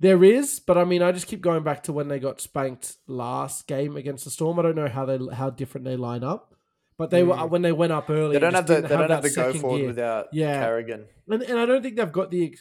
[0.00, 2.96] There is, but I mean, I just keep going back to when they got spanked
[3.06, 4.58] last game against the Storm.
[4.58, 6.54] I don't know how they how different they line up,
[6.96, 7.50] but they were Mm.
[7.50, 8.34] when they went up early.
[8.34, 9.86] They don't have the they don't have the go forward gear.
[9.88, 10.60] without Yeah.
[10.60, 11.06] Carrigan.
[11.28, 12.56] and, and I don't think they've got the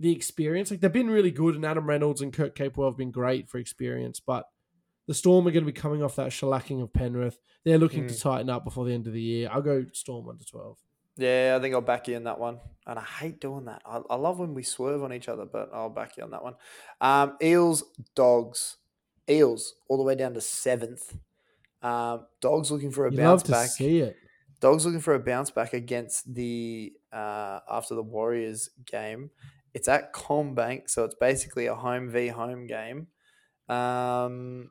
[0.00, 0.70] the experience.
[0.70, 3.58] Like they've been really good, and Adam Reynolds and Kurt Capewell have been great for
[3.58, 4.46] experience, but
[5.06, 7.38] the Storm are going to be coming off that shellacking of Penrith.
[7.64, 8.22] They're looking to Mm.
[8.22, 9.48] tighten up before the end of the year.
[9.52, 10.78] I'll go Storm under twelve.
[11.16, 12.60] Yeah, I think I'll back you in that one.
[12.86, 13.82] And I hate doing that.
[13.84, 16.42] I, I love when we swerve on each other, but I'll back you on that
[16.42, 16.54] one.
[17.00, 17.84] Um, Eels,
[18.14, 18.78] dogs.
[19.28, 21.14] Eels, all the way down to seventh.
[21.82, 23.68] Um, dogs looking for a You bounce love to back.
[23.70, 24.16] see it.
[24.60, 29.30] Dogs looking for a bounce back against the uh, after the Warriors game.
[29.74, 33.06] It's at CommBank, so it's basically a home v home game.
[33.68, 34.70] Um,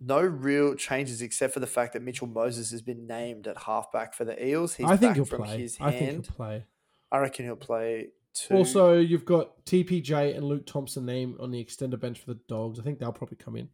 [0.00, 4.14] no real changes except for the fact that Mitchell Moses has been named at halfback
[4.14, 4.74] for the Eels.
[4.74, 5.58] He's I think he'll from play.
[5.58, 6.64] his I think he'll play.
[7.10, 8.54] I reckon he'll play too.
[8.54, 12.78] Also, you've got TPJ and Luke Thompson named on the extender bench for the Dogs.
[12.78, 13.68] I think they'll probably come in.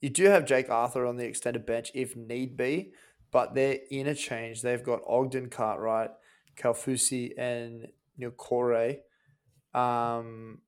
[0.00, 2.92] You do have Jake Arthur on the extended bench if need be,
[3.30, 6.10] but their interchange, they've got Ogden Cartwright,
[6.56, 7.86] Kalfusi, and
[8.20, 8.98] Nilkore.
[9.74, 10.58] Um,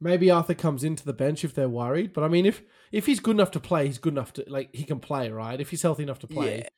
[0.00, 2.12] Maybe Arthur comes into the bench if they're worried.
[2.12, 4.72] But I mean, if if he's good enough to play, he's good enough to like
[4.74, 5.60] he can play, right?
[5.60, 6.68] If he's healthy enough to play, Yeah,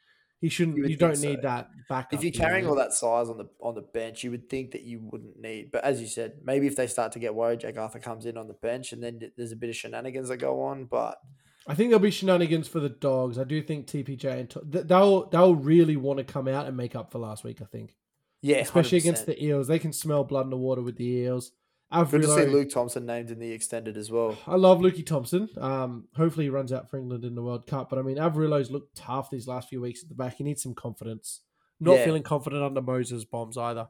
[0.40, 0.78] he shouldn't.
[0.78, 2.14] you You, don't think need that backup.
[2.14, 2.44] if you're you know?
[2.46, 5.38] carrying all that size on the on the bench, you would think that you wouldn't
[5.38, 5.70] need.
[5.70, 8.38] But as you said, maybe if they start to get worried, Jake Arthur comes in
[8.38, 10.86] on the bench, and then there's a bit of shenanigans that go on.
[10.86, 11.18] But
[11.66, 13.38] I think there'll be shenanigans for the Dogs.
[13.38, 14.24] I do think TPJ
[14.64, 17.60] and they'll they'll really want to come out and make up for last week.
[17.60, 17.94] I think,
[18.42, 19.02] yeah, especially 100%.
[19.02, 21.52] against the Eels, they can smell blood in the water with the Eels.
[21.92, 24.36] Good to see Luke Thompson named in the extended as well.
[24.46, 25.48] I love Lukey Thompson.
[25.58, 27.90] Um, hopefully he runs out for England in the World Cup.
[27.90, 30.36] But I mean, Averillo's looked tough these last few weeks at the back.
[30.36, 31.40] He needs some confidence.
[31.80, 32.04] Not Yeah.
[32.04, 33.88] feeling confident under Moses bombs either.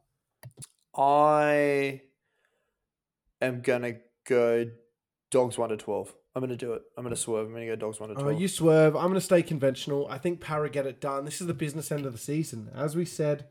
[0.96, 2.00] I
[3.40, 3.96] am gonna
[4.26, 4.66] go
[5.30, 6.14] dogs one to twelve.
[6.34, 6.82] I'm gonna do it.
[6.96, 7.46] I'm gonna swerve.
[7.48, 8.40] I'm gonna go dogs one to Oh, twelve.
[8.40, 8.96] you swerve.
[8.96, 10.06] I'm going to stay conventional.
[10.08, 11.24] I think Para get it done.
[11.24, 12.70] This is the business end of the season.
[12.74, 13.46] As we said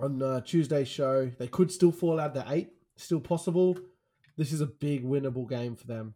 [0.00, 2.70] on uh, Tuesday's show, they could still fall out the eight.
[2.96, 3.78] Still possible.
[4.36, 6.14] This is a big winnable game for them.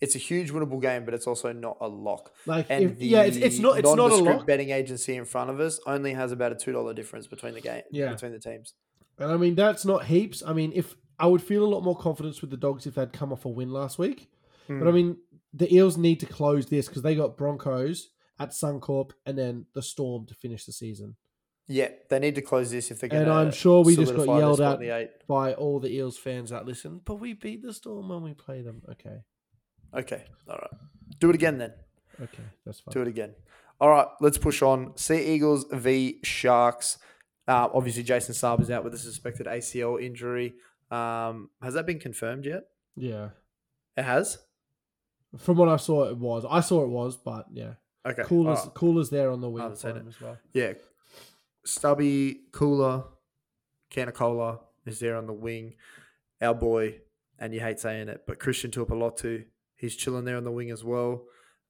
[0.00, 2.32] it's a huge winnable game, but it's also not a lock.
[2.46, 4.46] Like, And if, the yeah, it's, it's not it's not a lot.
[4.46, 7.60] betting agency in front of us only has about a two dollar difference between the
[7.60, 8.12] game Yeah.
[8.12, 8.74] between the teams.
[9.18, 10.42] And I mean, that's not heaps.
[10.44, 13.12] I mean, if I would feel a lot more confidence with the dogs if they'd
[13.12, 14.30] come off a win last week.
[14.68, 14.88] But Hmm.
[14.88, 15.16] I mean,
[15.52, 18.08] the Eels need to close this because they got Broncos
[18.38, 21.16] at Suncorp and then the Storm to finish the season.
[21.72, 23.32] Yeah, they need to close this if they're going And to.
[23.32, 25.10] I'm sure we just got yelled at the eight.
[25.28, 27.00] by all the Eels fans that listen.
[27.04, 28.82] But we beat the Storm when we play them.
[28.90, 29.18] Okay,
[29.94, 30.70] Okay, all right.
[31.20, 31.72] Do it again then.
[32.20, 32.92] okay, that's fine.
[32.92, 33.34] Do it again.
[33.80, 34.96] All right, let's push on.
[34.96, 36.98] Sea Eagles v Sharks.
[37.46, 40.54] Uh, obviously, Jason Saab is out with a suspected ACL injury.
[40.90, 42.64] Um, has that been confirmed yet?
[42.96, 43.28] Yeah,
[43.96, 44.38] It has.
[45.38, 46.44] from what I saw, it was.
[46.50, 48.24] I saw it was, but yeah, Okay.
[48.24, 48.74] coolers, right.
[48.74, 50.36] coolers there on the wing haven't for seen him as well.
[50.52, 50.72] Yeah.
[51.64, 53.04] Stubby, Cooler,
[53.90, 55.74] Canacola is there on the wing.
[56.40, 57.00] Our boy,
[57.38, 59.44] and you hate saying it, but Christian Tuipulotu,
[59.76, 61.24] he's chilling there on the wing as well.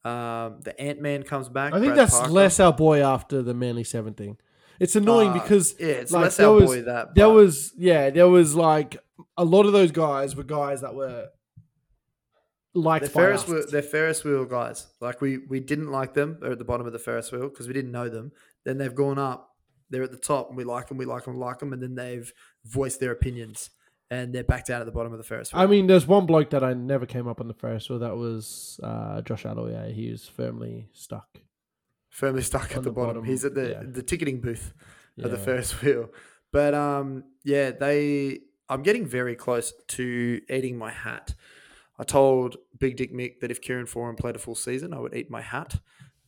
[0.05, 1.73] Um, the Ant Man comes back.
[1.73, 2.33] I think Brad that's Parker.
[2.33, 4.39] less our boy after the Manly Seven thing.
[4.79, 7.15] It's annoying Uh, because yeah, it's like, less there our was- boy that.
[7.15, 8.97] there was yeah, there was like
[9.37, 11.29] a lot of those guys were guys that were
[12.75, 13.65] by Ferris wheel.
[13.71, 14.87] They're Ferris wheel guys.
[15.01, 16.39] Like we we didn't like them.
[16.41, 18.33] They're at the bottom of the Ferris wheel because we didn't know them.
[18.65, 19.50] Then they've gone up
[19.91, 21.83] they're at the top and we like them, we like them, we like them, and
[21.83, 22.33] then they've
[22.65, 23.71] voiced their opinions
[24.11, 25.63] and they're back down at the bottom of the Ferris wheel.
[25.63, 28.01] I mean, there's one bloke that I never came up on the Ferris wheel.
[28.01, 29.95] That was uh, Josh Aloiai.
[29.95, 31.39] He was firmly stuck.
[32.09, 33.09] firmly stuck at the, the bottom.
[33.09, 33.83] bottom, He's at the yeah.
[33.85, 34.73] the ticketing booth
[35.23, 36.11] of the Ferris wheel.
[36.53, 38.41] But um, yeah, they.
[38.69, 41.35] I'm getting very close to eating my hat.
[41.99, 45.15] I told Big Dick Mick that if Kieran Foran played a full season, I would
[45.15, 45.79] eat my hat.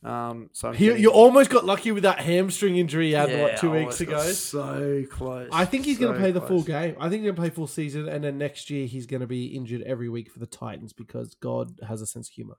[0.05, 3.41] Um, so He, getting- you almost got lucky with that hamstring injury he had Yeah,
[3.41, 4.19] what two weeks ago.
[4.31, 5.49] So close.
[5.51, 6.95] I think he's going to play the full game.
[6.99, 9.27] I think he's going to play full season, and then next year he's going to
[9.27, 12.57] be injured every week for the Titans because God has a sense of humor.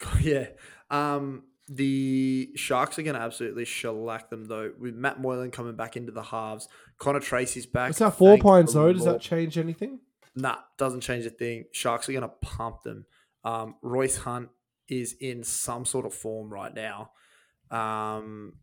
[0.20, 0.48] Yeah.
[0.90, 4.72] Um, the Sharks are going to absolutely shellac them though.
[4.78, 6.68] With Matt Moylan coming back into the halves,
[6.98, 7.90] Connor Tracey's back.
[7.90, 8.92] It's that four points though.
[8.92, 10.00] Does that change anything?
[10.34, 11.64] Nah, doesn't change a thing.
[11.72, 13.06] Sharks are going to pump them.
[13.42, 14.50] Um, Royce Hunt
[14.88, 17.10] is in some sort of form right now.
[17.70, 18.54] Um,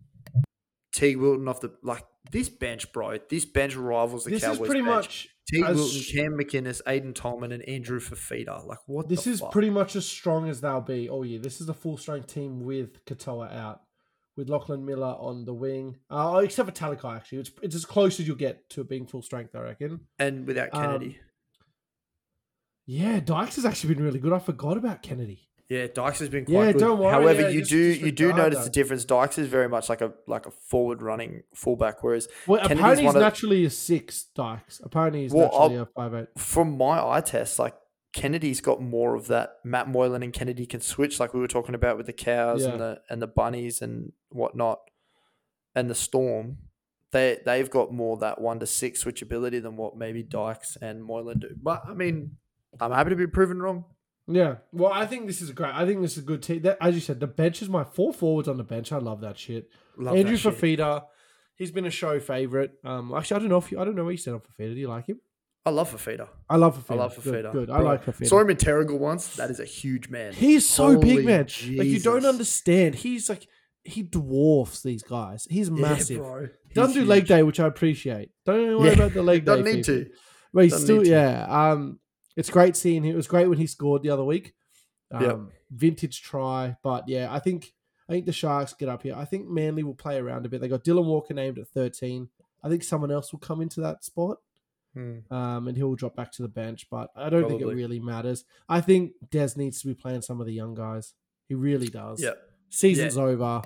[0.95, 3.17] Teig Wilton off the like this bench, bro.
[3.30, 4.61] This bench rivals the This Cowboys.
[4.61, 4.95] is pretty bench.
[4.95, 8.65] much Teig Wilton, Cam McInnes, Aiden Tolman, and Andrew Fifita.
[8.65, 9.09] Like what?
[9.09, 9.51] This is fuck?
[9.51, 11.39] pretty much as strong as they'll be all year.
[11.39, 13.82] This is a full strength team with Katoa out,
[14.38, 15.97] with Lachlan Miller on the wing.
[16.09, 17.39] Uh, except for Talakai, actually.
[17.39, 20.01] It's, it's as close as you'll get to it being full strength, I reckon.
[20.19, 21.19] and without Um, Kennedy.
[22.86, 24.34] Yeah, Dykes has actually been really good.
[24.34, 25.49] I forgot about Kennedy.
[25.74, 26.80] Yeah, Dykes has been Yeah, quite good.
[26.80, 28.65] don't worry, However, yeah, you just do you do notice that.
[28.65, 29.05] the difference.
[29.05, 33.05] Dykes is very much like a like a forward running fullback, whereas Well, Kennedy's apparently
[33.05, 34.82] he's naturally a six, Dykes.
[34.84, 36.28] Apparently he's Well, naturally I'll- a five eight.
[36.38, 37.76] from my eye test, like
[38.13, 39.55] Kennedy's got more of that.
[39.63, 42.69] Matt Moylan and Kennedy can switch, like we were talking about with the cows Yeah.
[42.74, 44.80] and the and the bunnies and whatnot,
[45.76, 46.57] and the storm.
[47.11, 51.39] They they've got more that one to six switchability than what maybe Dykes and Moylan
[51.39, 51.49] do.
[51.61, 52.38] But I mean,
[52.80, 53.86] I'm happy to be proven wrong.
[54.28, 54.55] Yeah.
[54.71, 55.74] Well, I think this is a great.
[55.74, 56.61] I think this is a good team.
[56.61, 58.91] That, as you said, the bench is my four forwards on the bench.
[58.91, 59.69] I love that shit.
[59.97, 60.55] Love Andrew that shit.
[60.80, 61.03] Fifita,
[61.55, 62.74] he's been a show favorite.
[62.84, 64.74] Um, actually, I don't know if you, I don't know where you stand on Fifita.
[64.74, 65.19] Do you like him?
[65.65, 66.28] I love Fifita.
[66.49, 66.91] I love Fifita.
[66.93, 67.51] I love Fifita.
[67.51, 67.69] Good.
[67.69, 68.28] I Bro, like Fifita.
[68.28, 69.36] Saw him in Terrigal once.
[69.36, 70.34] That is a huge man.
[70.34, 71.45] He's so big, Holy man.
[71.45, 72.95] Like you don't understand.
[72.95, 73.47] He's like
[73.86, 75.45] he dwarfs these guys.
[75.49, 76.17] He's Yeah, massive.
[76.19, 76.47] bro.
[76.69, 78.30] He doesn't He's do leg day, which I appreciate.
[78.45, 79.45] Don't worry Yeah, about the leg day.
[79.45, 80.09] Doesn't need to.
[80.53, 81.45] But he's still, yeah.
[81.49, 81.99] Um,
[82.36, 83.14] it's great seeing him.
[83.14, 84.54] It was great when he scored the other week.
[85.12, 85.40] Um, Yep.
[85.72, 87.74] vintage try, but yeah, I think
[88.10, 89.16] I think the Sharks get up here.
[89.16, 90.60] I think Manly will play around a bit.
[90.60, 92.30] They got Dylan Walker named at thirteen.
[92.64, 94.38] I think someone else will come into that spot,
[94.94, 95.20] Hmm.
[95.32, 96.88] um, and he'll drop back to the bench.
[96.90, 98.44] But I don't think it really matters.
[98.68, 101.14] I think Des needs to be playing some of the young guys.
[101.48, 102.22] He really does.
[102.22, 102.34] Yeah.
[102.70, 103.62] Season's over.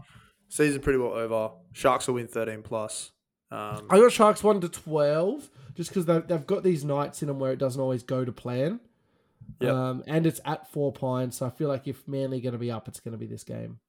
[0.49, 1.51] Season pretty well over.
[1.74, 3.11] Sharks will win 13 plus.
[3.49, 7.27] Um, I got Sharks one to twelve, just because they've, they've got these nights in
[7.29, 8.79] them where it doesn't always go to plan.
[9.61, 9.73] Yep.
[9.73, 12.69] Um, and it's at four pines, so I feel like if Manly going to be
[12.71, 13.79] up, it's going to be this game,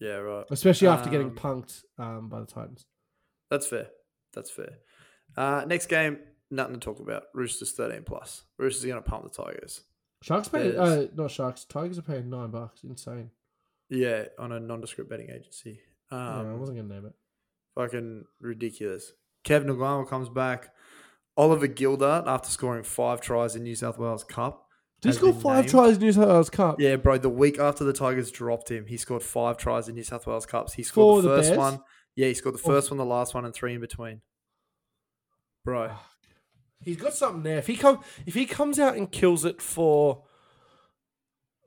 [0.00, 0.44] yeah, right.
[0.50, 2.86] especially after getting Um, punked um, by the Titans.
[3.50, 3.88] That's fair.
[4.34, 4.78] That's fair.
[5.36, 6.18] Uh, next game,
[6.50, 7.24] nothing to talk about.
[7.32, 8.42] Roosters 13 plus.
[8.58, 9.82] Roosters are going to pump the Tigers.
[10.22, 11.64] Sharks paying, uh, not Sharks.
[11.64, 12.82] Tigers are paying nine bucks.
[12.82, 13.30] Insane.
[13.88, 15.80] Yeah, on a nondescript betting agency.
[16.10, 17.14] Um, yeah, I wasn't going to name it.
[17.78, 19.12] Fucking ridiculous.
[19.44, 20.74] Kev Naiqama comes back.
[21.36, 24.66] Oliver Gildart, after scoring five tries in New South Wales Cup.
[25.00, 26.80] Did he score five named- tries in New South Wales Cup?
[26.80, 27.18] Yeah, bro.
[27.18, 30.44] The week after the Tigers dropped him, he scored five tries in New South Wales
[30.44, 30.72] Cups.
[30.72, 31.58] He scored For the the first Bears?
[31.58, 31.80] one.
[32.16, 34.22] Yeah, he scored the Or- first one, the last one, and three in between.
[35.64, 35.92] Bro,
[36.80, 37.58] He's got something there.
[37.58, 40.24] If he come, if he comes out and kills it for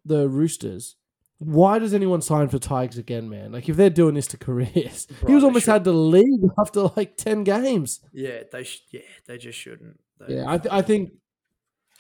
[0.03, 0.97] the Roosters,
[1.43, 3.51] why does anyone sign for Tigers again, man?
[3.51, 7.17] Like if they're doing this to careers, he was almost had to leave after like
[7.17, 7.99] ten games.
[8.13, 9.99] yeah, they sh- yeah they just shouldn't.
[10.19, 11.13] They- Yeah, I, th- I think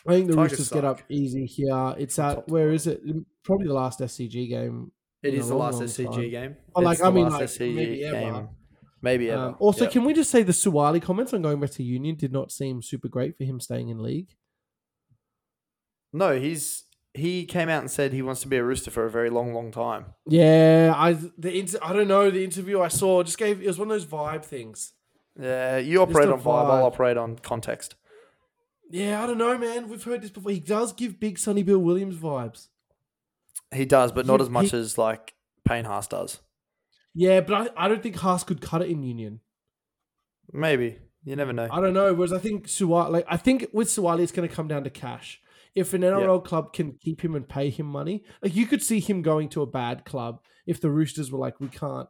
[0.07, 1.95] I think the Tigers Roosters get up easy here.
[1.97, 3.01] It's at where is it?
[3.43, 4.91] Probably the last SCG game.
[5.23, 6.29] it is the long, last SCG time.
[6.29, 6.55] game.
[6.75, 8.19] Like, I mean, like, SCG maybe ever.
[8.19, 8.49] game.
[9.03, 9.41] Maybe ever.
[9.45, 9.93] Um, also, Yep.
[9.93, 12.83] can we just say the Suaalii comments on going back to Union did not seem
[12.83, 14.35] super great for him staying in league?
[16.13, 16.83] no, he's
[17.13, 19.53] he came out and said he wants to be a rooster for a very long,
[19.53, 20.05] long time.
[20.27, 23.77] Yeah, I the inter- I don't know the interview I saw just gave it was
[23.79, 24.93] one of those vibe things.
[25.39, 26.69] Yeah, you operate on vibe.
[26.69, 27.95] I'll operate on context.
[28.89, 29.87] Yeah, I don't know, man.
[29.89, 30.51] We've heard this before.
[30.51, 32.67] He does give big Sonny Bill Williams vibes.
[33.73, 35.33] He does, but not He- as much he- as like
[35.65, 36.39] Payne Haas does.
[37.13, 39.39] Yeah, but I, I don't think Haas could cut it in Union.
[40.53, 41.67] Maybe you never know.
[41.71, 42.13] I don't know.
[42.13, 44.89] Whereas I think Suaalii, like I think with Suaalii, it's going to come down to
[44.89, 45.41] cash.
[45.73, 48.99] If an NRL club can keep him and pay him money, like you could see
[48.99, 52.09] him going to a bad club if the Roosters were like, we can't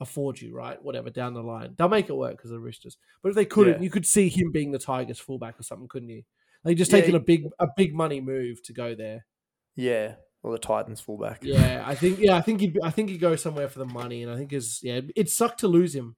[0.00, 0.82] afford you, right?
[0.82, 2.98] Whatever down the line, they'll make it work because of the Roosters.
[3.22, 3.82] But if they couldn't, Yeah.
[3.82, 6.24] you could see him being the Tigers fullback or something, couldn't you?
[6.64, 9.26] Like just Yeah, taking he- a big a big money move to go there.
[9.74, 11.40] Yeah, or the Titans fullback.
[11.42, 14.22] Yeah, I think yeah, I think he'd I think he'd go somewhere for the money,
[14.22, 16.16] and I think is yeah, it sucked to lose him.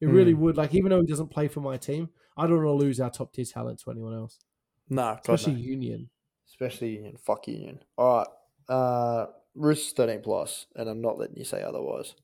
[0.00, 0.40] It really hmm.
[0.40, 0.56] would.
[0.56, 3.10] Like even though he doesn't play for my team, I don't want to lose our
[3.10, 4.38] top tier talent to anyone else,
[4.88, 5.60] No, God, especially no.
[5.60, 6.10] Union.
[6.48, 7.16] especially Union.
[7.16, 7.80] Fuck Union.
[7.96, 8.74] All right.
[8.74, 12.14] Uh, Roosters thirteen plus, and I'm not letting you say otherwise.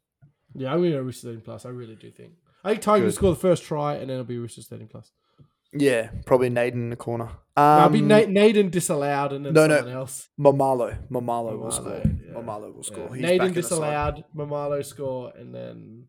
[0.55, 1.67] Yeah, I'm going to go Roosters 13 plus.
[1.67, 2.33] I really do think.
[2.65, 5.13] I think Tigers will score the first try, and then it'll be Roosters 13 plus.
[5.73, 7.27] Yeah, probably Naden in the corner.
[7.27, 9.77] Um, I'll be Na- Naden disallowed, and then no, no.
[9.77, 10.29] someone else.
[10.41, 10.99] Mamalo.
[11.11, 12.01] Mamalo will score.
[12.05, 12.33] yeah.
[12.33, 13.15] Mamalo will score.
[13.15, 13.23] Yeah.
[13.23, 13.69] Naden in the side.
[13.69, 16.05] disallowed, Mamalo score, and then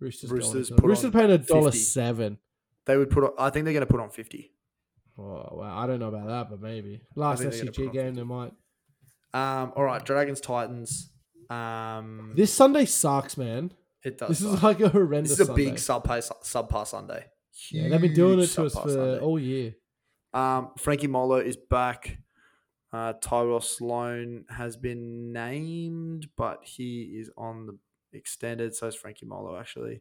[0.00, 0.30] Roosters.
[0.30, 2.38] Roosters put Roosters paying a dollar seven.
[2.86, 3.22] They would put.
[3.22, 4.50] On, I think they're going to put on fifty.
[5.18, 8.14] Well, I don't know about that, but maybe last think they're gonna put SCG game
[8.14, 8.52] they might.
[9.34, 9.72] Um.
[9.74, 10.04] All right.
[10.04, 10.40] Dragons.
[10.40, 11.10] Titans.
[11.50, 12.32] Um.
[12.36, 13.72] This Sunday sucks, man.
[14.04, 14.28] it does.
[14.28, 15.32] This is like a horrendous.
[15.32, 15.64] This is a Sunday.
[15.64, 17.24] big subpar subpar Sunday.
[17.72, 19.18] Yeah, they've been doing it to us for Sunday.
[19.18, 19.74] all year.
[20.32, 22.18] Um, Frankie Molo is back.
[22.92, 27.76] Uh, Tyrell Sloan has been named, but he is on the
[28.12, 28.76] extended.
[28.76, 30.00] So is Frankie Molo actually.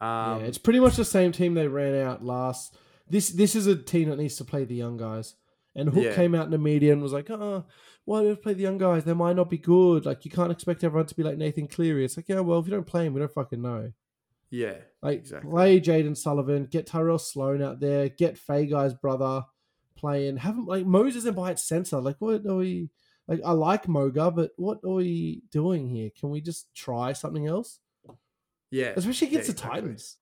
[0.00, 2.76] Um, yeah, it's pretty much the same team they ran out last.
[3.08, 5.34] This this is a team that needs to play the young guys.
[5.76, 6.14] And Hook Yeah.
[6.14, 7.64] came out in the media and was like, "Oh,
[8.04, 9.04] why do we play the young guys?
[9.04, 10.06] They might not be good.
[10.06, 12.66] Like you can't expect everyone to be like Nathan Cleary." It's like, yeah, well, if
[12.66, 13.92] you don't play him, we don't fucking know.
[14.50, 15.50] yeah, Like Exactly.
[15.50, 19.42] play Jayden Sullivan, get Tyrell Sloan out there, get Faye Guy's brother
[19.96, 20.36] playing.
[20.36, 22.00] Have him like Moses and by its center.
[22.00, 22.90] Like what are we?
[23.26, 26.10] Like I like Moga, but what are we doing here?
[26.16, 27.80] Can we just try something else?
[28.70, 29.68] yeah, Especially yeah, against the.
[29.68, 30.18] Titans.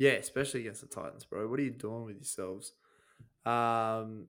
[0.00, 1.46] Yeah, especially against the Titans, bro.
[1.46, 2.72] What are you doing with yourselves?
[3.44, 4.28] Um,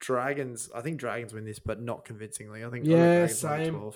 [0.00, 0.70] Dragons.
[0.74, 2.64] I think Dragons win this, but not convincingly.
[2.64, 3.92] I think I got Yeah, Dragons same.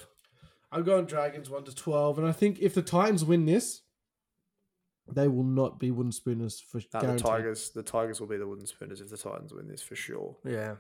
[0.71, 3.83] I'm going Dragons one to twelve, and I think if the Titans win this,
[5.13, 7.27] they will not be wooden spooners for No, the guaranteed.
[7.27, 7.71] Tigers.
[7.71, 10.37] The Tigers will be the wooden spooners if the Titans win this for sure.
[10.45, 10.77] Yeah.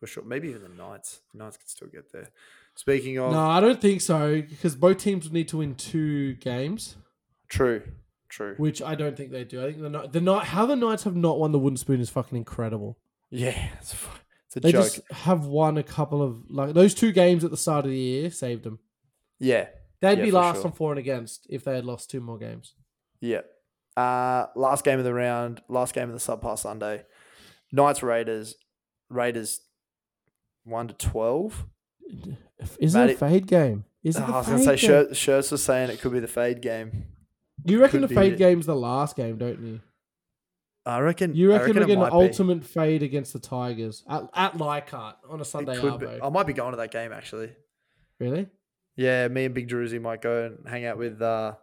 [0.00, 0.24] For sure.
[0.24, 1.20] Maybe even the Knights.
[1.32, 2.30] The Knights can still get there.
[2.74, 6.34] Speaking of No, I don't think so because both teams would need to win two
[6.34, 6.96] games,
[7.48, 7.82] true,
[8.32, 8.54] true.
[8.56, 9.60] which I don't think they do.
[9.62, 12.00] I think the Knight- the night how the Knights have not won the wooden spoon
[12.00, 12.98] is fucking incredible.
[13.30, 13.94] Yeah, it's,
[14.46, 14.84] it's a They joke.
[14.84, 17.96] just have won a couple of like those two games at the start of the
[17.98, 18.78] year saved them.
[19.38, 19.68] Yeah,
[20.00, 20.66] They'd Yeah, be last sure.
[20.66, 22.74] on for and against if they had lost two more games.
[23.20, 23.42] yeah.
[23.96, 25.60] Uh, last game of the round.
[25.68, 27.04] Last game of the subpar Sunday.
[27.72, 28.54] Knights Raiders.
[29.10, 29.60] Raiders
[30.64, 31.66] one to twelve.
[32.78, 33.84] Is it a fade game?
[34.02, 34.88] Is it I the was gonna say fade game?
[34.88, 37.04] Shirts, Shirts was saying it could be the fade game.
[37.64, 38.38] You reckon the fade it.
[38.38, 39.80] game's the last game, don't you?
[40.84, 41.34] I reckon.
[41.34, 42.26] You I reckon, it we're getting might an be.
[42.26, 45.78] ultimate fade against the Tigers at, at Leichhardt on a Sunday.
[46.20, 47.52] I might be going to that game actually.
[48.18, 48.48] Really?
[48.96, 51.54] Yeah, me and Big Druzy might go and hang out with uh,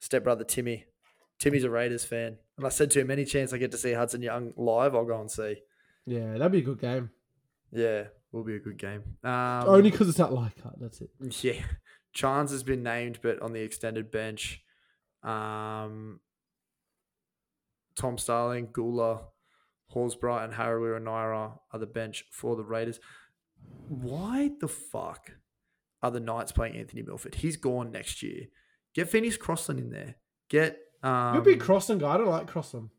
[0.00, 0.84] stepbrother Timmy.
[1.38, 3.92] Timmy's a Raiders fan, and I said to him, any chance I get to see
[3.92, 5.56] Hudson Young live, I'll go and see.
[6.06, 7.10] Yeah, that'd be a good game.
[7.70, 9.02] Yeah, will be a good game.
[9.22, 10.80] Um, Only because it's at Leichhardt.
[10.80, 11.10] That's it.
[11.44, 11.62] yeah,
[12.12, 14.62] Chance has been named, but on the extended bench.
[15.22, 16.20] Um,
[17.96, 19.20] Tom Starling, Guler,
[19.94, 23.00] Horsburgh, and Harawira Naera are the bench for the Raiders.
[23.88, 25.32] Why the fuck
[26.02, 27.36] are the Knights playing Anthony Milford?
[27.36, 28.46] He's gone next year.
[28.94, 30.16] Get Phoenix Crossland in there.
[30.48, 32.14] Get um, a big Crossland guy.
[32.14, 32.90] I don't like Crossland.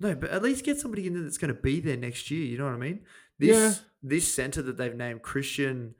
[0.00, 2.44] no, but at least get somebody in there that's going to be there next year.
[2.44, 3.00] You know what I mean?
[3.38, 3.74] This Yeah.
[4.02, 5.92] this center that they've named Krystian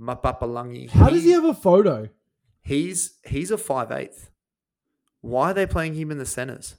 [0.00, 0.90] Mapapalangi.
[0.90, 2.08] How does he have a photo?
[2.62, 4.30] He's he's a five eighth.
[5.20, 6.76] Why are they playing him in the centers?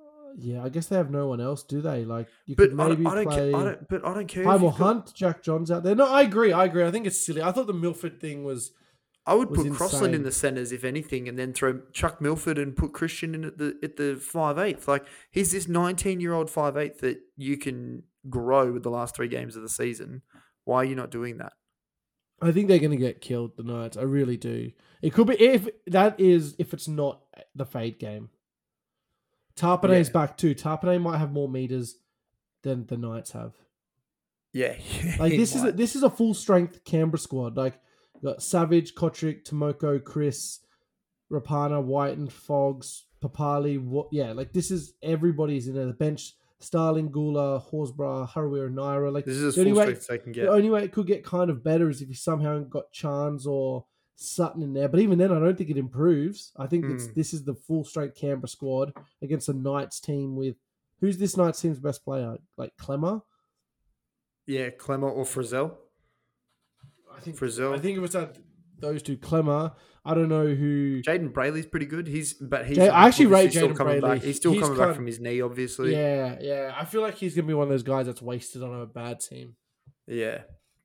[0.00, 0.04] Uh,
[0.36, 2.04] yeah, I guess they have no one else, do they?
[2.04, 3.52] Like you But could I maybe don't, I don't, play.
[3.52, 3.88] ca- I don't.
[3.88, 4.44] But I don't care.
[4.44, 5.94] Primal you've got- Hunt, Jack John's out there.
[5.94, 6.52] No, I agree.
[6.52, 6.84] I agree.
[6.84, 7.42] I think it's silly.
[7.42, 8.72] I thought the Milford thing was.
[9.26, 12.74] I would put Crossland in the centers if anything, and then throw Chuck Milford and
[12.74, 14.88] put Christian in at the at the five eighth.
[14.88, 19.14] Like he's this nineteen year old five eighth that you can grow with the last
[19.14, 20.22] three games of the season.
[20.64, 21.52] Why are you not doing that?
[22.42, 23.56] I think they're going to get killed.
[23.56, 23.96] The Knights.
[23.96, 24.72] I really do.
[25.02, 27.20] It could be if that is if it's not
[27.54, 28.30] the fade game.
[29.56, 30.12] Tapine's Yeah.
[30.12, 30.54] back too.
[30.54, 31.96] Tarpanay might have more meters
[32.62, 33.52] than the Knights have.
[34.52, 34.74] Yeah,
[35.18, 37.56] Like this is a, this is a full strength Canberra squad.
[37.56, 37.78] Like
[38.22, 40.60] got Savage, Kotrick, Timoko, Chris,
[41.30, 43.80] Rapana, White and Fogs, Papali.
[43.82, 44.08] What?
[44.12, 45.86] Yeah, like this is everybody's in there.
[45.86, 49.10] The bench: Starling, Guler, Horsburgh, Harawira, Naera.
[49.10, 50.42] Like this is as the only full way- they can get.
[50.44, 53.46] the only way it could get kind of better is if you somehow got Chance
[53.46, 53.86] or
[54.16, 54.88] Sutton in there.
[54.88, 56.52] But even then, I don't think it improves.
[56.56, 57.14] I think it's Mm.
[57.14, 58.92] this is the full strength Canberra squad
[59.22, 60.56] against a Knights team with
[61.00, 62.36] who's this Knights team's best player?
[62.58, 63.22] Like Klemmer.
[64.46, 65.76] Yeah, Klemmer or Frizzell.
[67.16, 67.74] I think Frizzell.
[67.74, 68.36] I think it was that
[68.78, 69.16] those two.
[69.16, 69.74] Klemmer.
[70.04, 71.02] I don't know who.
[71.02, 72.06] Jayden Brailey's pretty good.
[72.06, 74.00] He's but he's Jay- I actually rate coming Brayley.
[74.00, 74.22] back.
[74.22, 75.92] He's still He's coming back from his knee, obviously.
[75.94, 76.74] Yeah, yeah.
[76.76, 79.20] I feel like he's gonna be one of those guys that's wasted on a bad
[79.20, 79.56] team.
[80.06, 80.42] Yeah.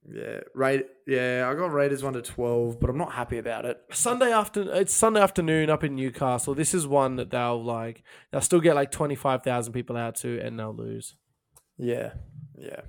[0.08, 0.86] Yeah, rate.
[1.08, 3.82] Yeah, I got Raiders one to twelve, but I'm not happy about it.
[3.92, 4.76] Sunday afternoon.
[4.76, 6.54] It's Sunday afternoon up in Newcastle.
[6.54, 8.04] This is one that they'll like.
[8.32, 11.16] They'll still get like twenty five thousand people out to, and they'll lose.
[11.80, 12.12] Yeah,
[12.56, 12.82] yeah.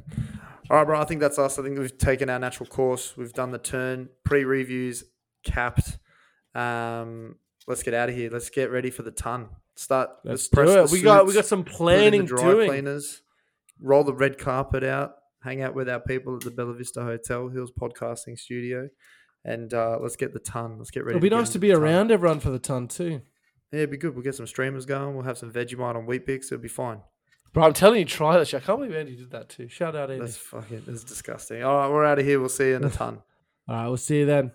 [0.69, 1.01] All right, bro.
[1.01, 1.59] I think that's us.
[1.59, 3.17] I think we've taken our natural course.
[3.17, 4.11] We've done the turn.
[4.25, 5.05] Pre-reviews
[5.43, 5.97] capped.
[6.57, 7.37] Um,
[7.67, 8.31] let's get out of here.
[8.31, 9.49] Let's get ready for the ton.
[9.75, 10.11] Start.
[10.25, 10.91] Let's press do the it.
[10.91, 12.69] We got we got some planning dry doing.
[12.71, 13.23] cleaners.
[13.81, 15.13] Roll the red carpet out.
[15.43, 18.89] Hang out with our people at the Bella Vista Hotel Hills Podcasting Studio,
[19.45, 20.79] and uh, let's get the ton.
[20.79, 21.17] Let's get ready.
[21.19, 21.83] It'll be get nice to be the ton.
[21.83, 23.21] around everyone for the ton too.
[23.71, 24.15] Yeah, it'd be good.
[24.15, 25.15] We'll get some streamers going.
[25.15, 26.47] We'll have some Vegemite on Weet-Bix.
[26.47, 27.01] It'll be fine.
[27.53, 28.63] Bro, I'm telling you, try that shit.
[28.63, 29.69] I can't believe Andy did that too.
[29.69, 30.21] Shout out Andy.
[30.21, 30.85] That's fucking.
[30.87, 31.63] That's disgusting.
[31.63, 32.41] All right, we're out of here.
[32.41, 33.19] We'll see you in a ton.
[33.69, 34.53] All right, we'll see you then.